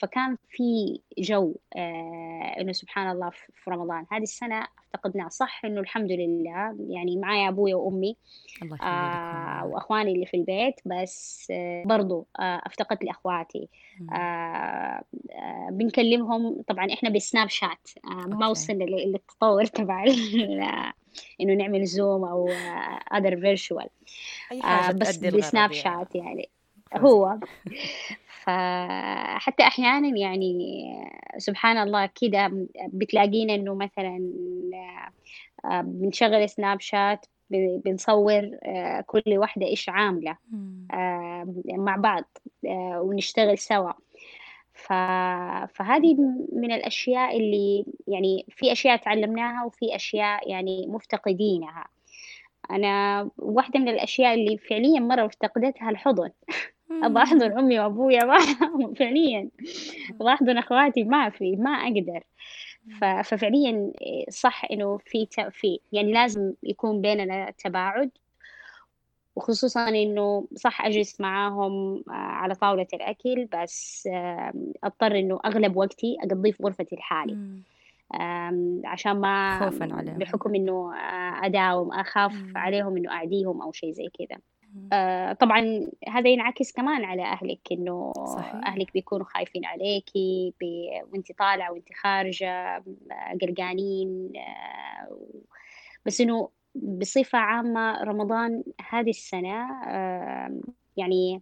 [0.01, 4.05] فكان في جو آه، إنه سبحان الله في رمضان.
[4.11, 8.17] هذه السنة افتقدناه صح إنه الحمد لله يعني معايا أبوي وأمي
[8.63, 13.69] الله آه وأخواني اللي في البيت بس آه برضو آه افتقدت لأخواتي.
[14.13, 15.03] آه آه
[15.71, 20.03] بنكلمهم طبعا إحنا بسناب شات آه ما وصلنا للتطور تبع
[21.41, 22.47] إنه نعمل زوم أو
[23.13, 23.89] other virtual
[24.63, 26.49] آه بس بسناب شات يعني.
[26.97, 27.37] هو.
[28.43, 30.85] فحتى أحيانا يعني
[31.37, 34.31] سبحان الله كده بتلاقينا إنه مثلا
[35.65, 37.25] آه، بنشغل سناب شات
[37.85, 40.37] بنصور آه، كل واحدة إيش عاملة
[40.93, 42.25] آه، مع بعض
[43.01, 43.91] ونشتغل سوا.
[44.73, 46.15] فهذه
[46.53, 51.85] من الأشياء اللي يعني في أشياء تعلمناها وفي أشياء يعني مفتقدينها.
[52.71, 56.29] أنا واحدة من الأشياء اللي فعليا مرة افتقدتها الحضن.
[56.91, 58.37] أبغى احضن أمي وأبويا ما
[58.99, 59.49] فعليا.
[60.21, 62.23] أبغى احضن أخواتي ما في ما أقدر.
[63.23, 63.91] ففعليا
[64.29, 68.09] صح إنه في في يعني لازم يكون بيننا تباعد.
[69.35, 74.09] وخصوصا إنه صح أجلس معاهم آه، على طاولة الأكل بس
[74.83, 77.37] أضطر إنه أغلب وقتي أقضيه في غرفتي لحالي
[78.85, 80.17] عشان ما خوفا عليهم.
[80.17, 84.39] بحكم إنه آه، أداوم أخاف عليهم إنه أعديهم أو شيء زي كذا.
[84.93, 88.67] آه طبعا هذا ينعكس كمان على أهلك إنه صحيح.
[88.67, 90.89] أهلك بيكونوا خايفين عليكي بي...
[91.13, 92.83] وأنت طالعة وأنت خارجة
[93.41, 95.19] قلقانين آه
[96.05, 100.61] بس إنه بصفة عامة رمضان هذه السنة آه
[100.97, 101.41] يعني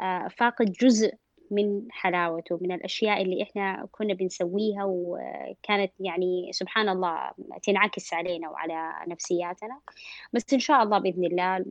[0.00, 1.14] آه فاقد جزء
[1.52, 7.30] من حلاوته من الأشياء اللي إحنا كنا بنسويها وكانت يعني سبحان الله
[7.62, 9.80] تنعكس علينا وعلى نفسياتنا.
[10.32, 11.64] بس إن شاء الله بإذن الله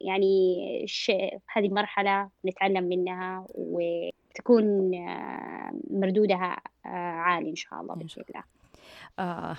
[0.00, 0.86] يعني
[1.52, 4.90] هذه مرحلة نتعلم منها وتكون
[5.90, 8.44] مردودها عالي إن شاء الله بإذن الله.
[9.18, 9.56] آه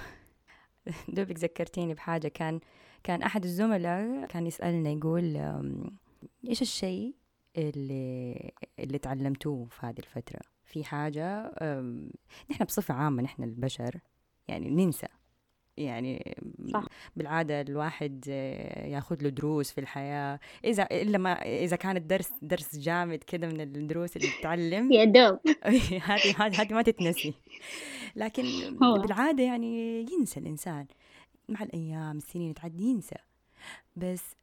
[1.15, 2.27] دوبك ذكرتيني بحاجة.
[2.27, 2.59] كان
[3.03, 5.37] كان أحد الزملاء كان يسألنا يقول
[6.49, 7.13] إيش الشيء
[7.57, 10.39] اللي اللي تعلمتوه في هذه الفترة.
[10.65, 11.51] في حاجة
[12.51, 13.99] نحن بصفة عامة نحن البشر
[14.47, 15.07] يعني ننسى.
[15.77, 16.37] يعني
[16.73, 16.85] صح.
[17.15, 18.27] بالعادة الواحد
[18.85, 20.39] ياخذ له دروس في الحياة.
[20.65, 25.39] إذا إلا ما إذا كانت درس درس جامد كده من الدروس اللي بتعلم يا دوب.
[26.09, 27.33] هذه هذه ما تتنسي.
[28.15, 28.43] لكن
[28.79, 30.85] بالعادة يعني ينسى الإنسان.
[31.49, 33.15] مع الأيام السنين تعدي ينسى.
[33.95, 34.35] بس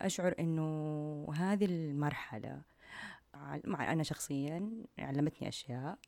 [0.00, 2.62] أشعر إنه هذه المرحلة
[3.64, 5.98] مع أنا شخصيا علمتني أشياء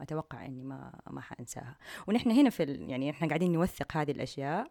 [0.00, 1.78] أتوقع إني ما ما حأنساها.
[2.06, 2.90] ونحن هنا في ال...
[2.90, 4.70] يعني إحنا قاعدين نوثق هذه الأشياء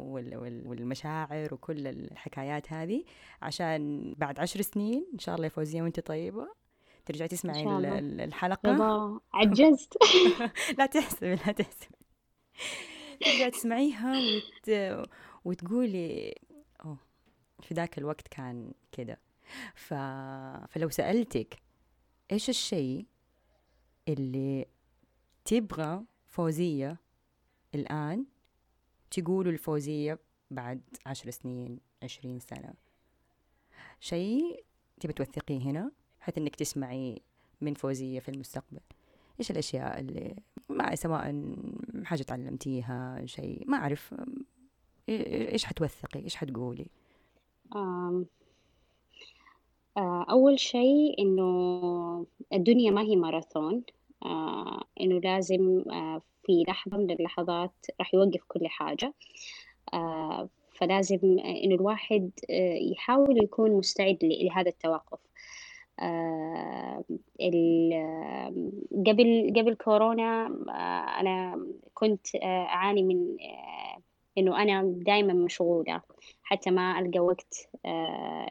[0.00, 0.36] وال...
[0.36, 0.66] وال...
[0.66, 3.04] والمشاعر وكل الحكايات هذه
[3.42, 6.48] عشان بعد عشر سنين إن شاء الله يا فوزيه وأنت طيبة.
[7.06, 7.64] ترجعي تسمعي
[8.24, 9.20] الحلقة.
[9.34, 9.94] عجزت.
[10.78, 11.96] لا تحسبي لا تحسبي.
[13.20, 14.70] ترجعي تسمعيها وت...
[15.44, 16.34] وتقولي
[17.62, 19.18] في ذاك الوقت كان كده.
[19.74, 19.94] ف...
[20.68, 21.58] فلو سألتك
[22.32, 23.06] إيش الشيء
[24.08, 24.66] اللي
[25.44, 26.96] تبغى فوزية
[27.74, 28.24] الآن
[29.10, 30.18] تقولوا الفوزية
[30.50, 32.74] بعد عشر سنين عشرين سنة؟
[34.00, 34.64] شيء
[35.00, 35.90] تبي توثقيه هنا
[36.20, 37.22] بحيث إنك تسمعي
[37.60, 38.80] من فوزية في المستقبل.
[39.40, 40.36] إيش الأشياء اللي
[40.68, 41.54] ما سواء
[42.04, 44.14] حاجة تعلمتيها شيء ما أعرف
[45.08, 46.86] إيش حتوثقي؟ إيش حتقولي؟
[50.30, 53.82] أول شيء إنه الدنيا ما هي ماراثون.
[54.24, 59.14] آه، إنه لازم آه، في لحظة من اللحظات راح يوقف كل حاجة.
[59.94, 61.18] آه، فلازم
[61.64, 62.30] إنه الواحد
[62.92, 65.18] يحاول يكون مستعد لهذا التوقف.
[69.06, 70.46] قبل قبل كورونا
[71.20, 73.36] أنا كنت أعاني من
[74.38, 76.02] إنه أنا دايما مشغولة.
[76.50, 77.68] حتى ما ألقى وقت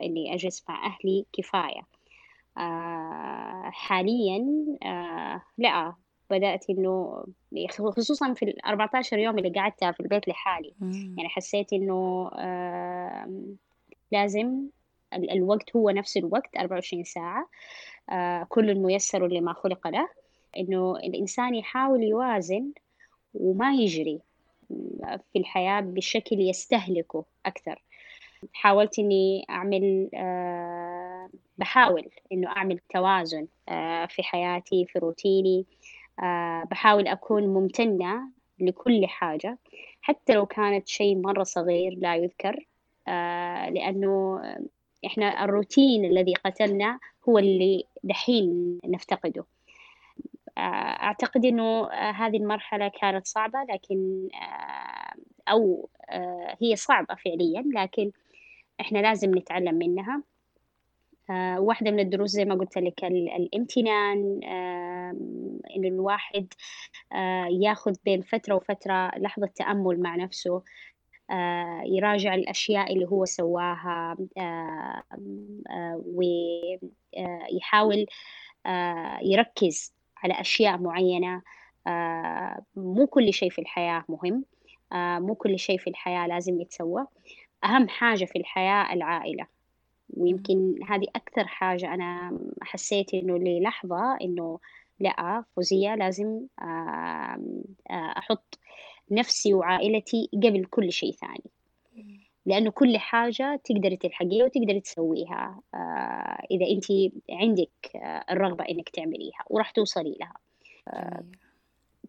[0.02, 1.82] إني أجلس مع أهلي كفاية.
[2.58, 4.46] آه، حاليا
[4.84, 5.94] آه، لا
[6.30, 7.26] بدأت إنه
[7.70, 10.74] خصوصا في ال 14 يوم اللي قعدتها في البيت لحالي.
[11.18, 12.30] يعني حسيت إنه
[14.12, 14.68] لازم
[15.14, 17.50] الوقت هو نفس الوقت 24 ساعة
[18.10, 20.10] آه، كل ميسر لما خلق له.
[20.58, 22.72] إنه الإنسان يحاول يوازن
[23.34, 24.20] وما يجري
[25.34, 27.84] في الحياة بشكل يستهلكه أكثر.
[28.54, 30.10] حاولت إني أعمل
[31.58, 35.66] بحاول إنه أعمل توازن آه، في حياتي في روتيني
[36.24, 38.30] آه، بحاول أكون ممتنة
[38.60, 39.58] لكل حاجة
[40.02, 42.68] حتى لو كانت شيء مرة صغير لا يذكر
[43.08, 44.42] آه، لأنه
[45.06, 49.46] إحنا الروتين الذي قتلنا هو اللي دحين نفتقده.
[50.58, 54.30] أعتقد إنه هذه المرحلة كانت صعبة لكن
[55.48, 55.90] أو
[56.62, 58.12] هي صعبة فعليا لكن
[58.82, 60.24] إحنا لازم نتعلم منها.
[61.30, 65.12] آه، واحدة من الدروس زي ما قلت لك الامتنان آه،
[65.76, 66.48] إنه الواحد
[67.14, 70.64] آه، ياخذ بين فترة وفترة لحظة تأمل مع نفسه
[71.86, 74.18] يراجع الأشياء اللي هو سواها
[77.54, 78.06] ويحاول
[79.22, 81.42] يركز على أشياء معينة.
[82.76, 84.46] مو كل شيء في الحياة مهم.
[84.94, 87.06] مو كل شيء في الحياة لازم يتسوى.
[87.64, 89.48] أهم حاجة في الحياة العائلة.
[90.18, 94.60] ويمكن هذه أكثر حاجة أنا حسيت إنه للحظة إنه
[95.00, 96.48] لأ فوزية لازم
[97.92, 98.60] أحط
[99.12, 101.52] نفسي وعائلتي قبل كل شيء ثاني.
[102.46, 105.62] لأنه كل حاجة تقدري تلحقيها وتقدري تسويها
[106.52, 106.86] إذا أنت
[107.32, 107.92] عندك
[108.32, 110.38] الرغبة إنك تعمليها وراح توصلي لها.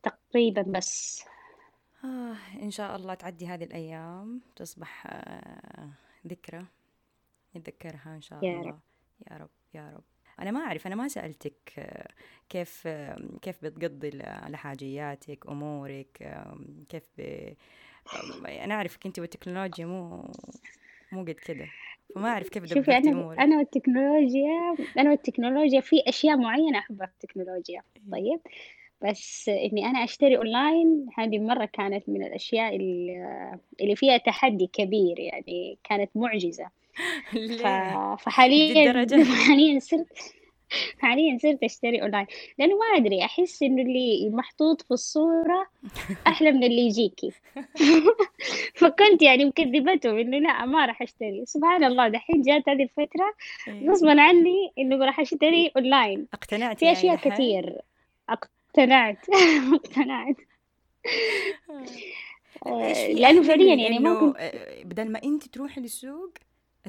[0.02, 1.24] تقريبا بس.
[2.04, 5.90] آه إن شاء الله تعدي هذه الأيام تصبح آه
[6.26, 6.64] ذكرى
[7.56, 8.80] نتذكرها إن شاء يا الله رب.
[9.30, 10.04] يا رب يا رب
[10.40, 12.08] أنا ما أعرف أنا ما سألتك آه،
[12.48, 14.10] كيف آه، كيف بتقضي
[14.48, 16.38] لحاجياتك أمورك
[16.88, 17.52] كيف ب...
[18.46, 20.32] أنا أعرفك أنت والتكنولوجيا مو
[21.12, 21.66] مو قد كده
[22.14, 23.38] فما أعرف كيف شوفي أنا أمورك.
[23.38, 28.02] أنا والتكنولوجيا أنا والتكنولوجيا في أشياء معينة أحبها في التكنولوجيا إيه.
[28.12, 28.40] طيب
[29.02, 32.76] بس إني أنا أشتري أونلاين هذه مرة كانت من الأشياء
[33.80, 36.70] اللي فيها تحدي كبير يعني كانت معجزة.
[38.18, 38.92] فحاليا
[39.46, 40.34] حاليا صرت
[40.98, 42.26] حاليا صرت أشتري أونلاين.
[42.58, 45.66] لأنه ما أدري أحس إنه اللي محطوط في الصورة
[46.26, 47.30] أحلى من اللي يجيكي.
[48.74, 51.42] فكنت يعني مكذبتهم إنه لا ما راح أشتري.
[51.46, 53.34] سبحان الله دحين جات هذه الفترة
[53.68, 53.90] إيه.
[53.90, 56.26] غصبا عني إنه راح أشتري أونلاين.
[56.32, 57.80] اقتنعت في أشياء يعني كثير.
[58.78, 59.26] اقتنعت.
[59.74, 60.36] اقتنعت.
[63.08, 64.34] لأنه فعليا يعني ممكن
[64.84, 66.32] بدل ما انت تروحي للسوق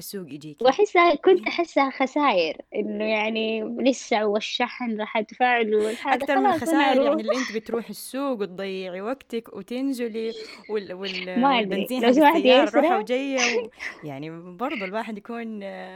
[0.00, 0.62] السوق يجيك.
[0.62, 7.20] وأحسها كنت أحسها خسائر إنه يعني لسه والشحن راح ادفع له أكثر من الخسائر يعني
[7.20, 10.32] اللي أنت بتروحي السوق وتضيعي وقتك وتنزلي
[10.70, 13.70] وال وال والبنزين حق السيارة روحه وجاية و...
[14.04, 15.46] يعني برضه الواحد يكون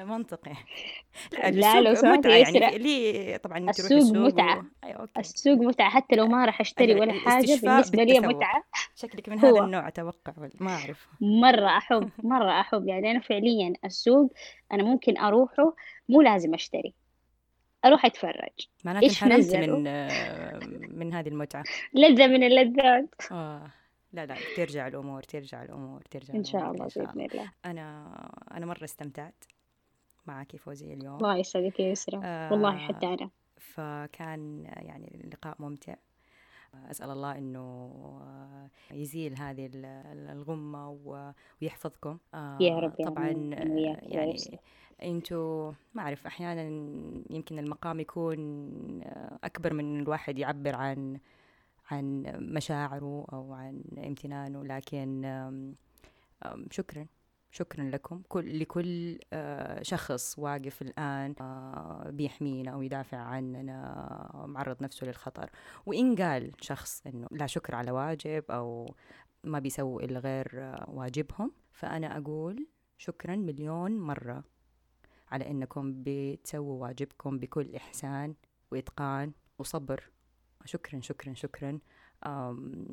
[0.04, 0.54] منطقي.
[1.42, 4.58] لا, لا لو متعة يعني ليه طبعا انت السوق, السوق متعة.
[4.58, 4.62] و...
[4.84, 5.20] أيوة أوكي.
[5.20, 8.64] السوق متعة حتى لو ما راح أشتري ولا حاجة بالنسبة لي متعة.
[8.94, 12.88] شكلك من هذا النوع أتوقع ما اعرف مرة أحب مرة أحب.
[12.88, 14.32] يعني أنا فعليا السوق
[14.72, 15.74] أنا ممكن أروحه
[16.08, 16.94] مو لازم أشتري.
[17.84, 18.68] أروح أتفرج.
[18.84, 19.82] معناته انحرمت من
[21.00, 21.64] من هذه المتعة.
[21.94, 23.14] لذة من اللذات.
[23.32, 23.70] آه
[24.12, 27.52] لا لا ترجع الأمور ترجع الأمور ترجع إن شاء الله بإذن الله.
[27.64, 28.10] أنا
[28.56, 29.44] أنا مرة استمتعت
[30.26, 31.16] معك فوزي اليوم.
[31.16, 33.30] الله يسعدك يا يسرا آه والله حتى أنا.
[33.58, 35.94] فكان يعني اللقاء ممتع.
[36.90, 37.90] أسأل الله أنه
[38.90, 39.70] يزيل هذه
[40.32, 40.90] الغمة
[41.60, 42.18] ويحفظكم.
[42.60, 43.28] يا رب طبعا
[44.02, 44.36] يعني
[45.02, 46.62] أنتوا ما أعرف أحيانا
[47.30, 48.28] يمكن المقام يكون
[49.44, 51.18] أكبر من الواحد يعبر عن
[51.90, 55.22] عن مشاعره أو عن امتنانه لكن
[56.70, 57.06] شكرا.
[57.54, 58.22] شكرا لكم.
[58.28, 65.50] كل لكل آه، شخص واقف الآن آه، بيحمينا أو يدافع عننا معرض نفسه للخطر.
[65.86, 68.94] وإن قال شخص إنه لا شكر على واجب أو
[69.44, 72.66] ما بيسووا إلا غير آه، واجبهم فأنا أقول
[72.98, 74.44] شكرا مليون مرة
[75.30, 78.34] على إنكم بتسووا واجبكم بكل إحسان
[78.70, 80.10] وإتقان وصبر.
[80.64, 81.78] شكرا شكرا شكرا.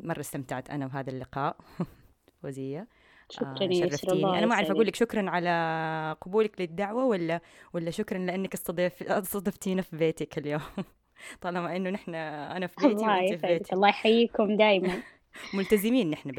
[0.03, 1.57] مرة استمتعت أنا بهذا اللقاء.
[2.43, 2.87] وزية.
[3.31, 4.37] شكرا آه شرفتيني.
[4.37, 7.41] أنا ما أعرف أقول لك شكرا على قبولك للدعوة ولا
[7.73, 10.61] ولا شكرا لأنك استضيف استضفتينا في بيتك اليوم.
[11.41, 14.93] طالما إنه نحن أنا في بيتي وأنت في بيتي الله يحييكم دائما
[15.57, 16.31] ملتزمين نحن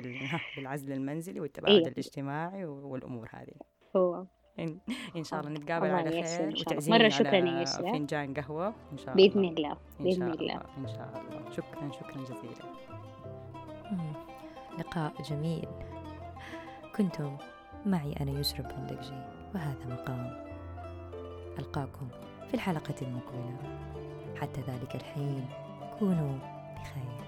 [0.57, 3.55] بالعزل المنزلي والتباعد إيه؟ الاجتماعي والأمور هذه.
[3.97, 4.25] هو.
[4.59, 4.79] إن,
[5.17, 6.55] إن شاء الله نتقابل على خير
[6.89, 8.75] مرة شكرا يا فنجان قهوة.
[8.93, 9.29] إن شاء الله.
[9.29, 10.61] بإذن الله بإذن الله.
[10.79, 11.51] إن شاء الله.
[11.51, 12.73] شكرا شكرا جزيلا.
[14.79, 15.69] لقاء جميل.
[16.97, 17.37] كنتم
[17.87, 19.23] معي أنا يسرى بندقجي
[19.55, 20.45] وهذا مقام
[21.59, 22.09] ألقاكم
[22.49, 23.57] في الحلقة المقبلة.
[24.37, 25.49] حتى ذلك الحين
[25.99, 26.39] كونوا
[26.75, 27.22] بخير.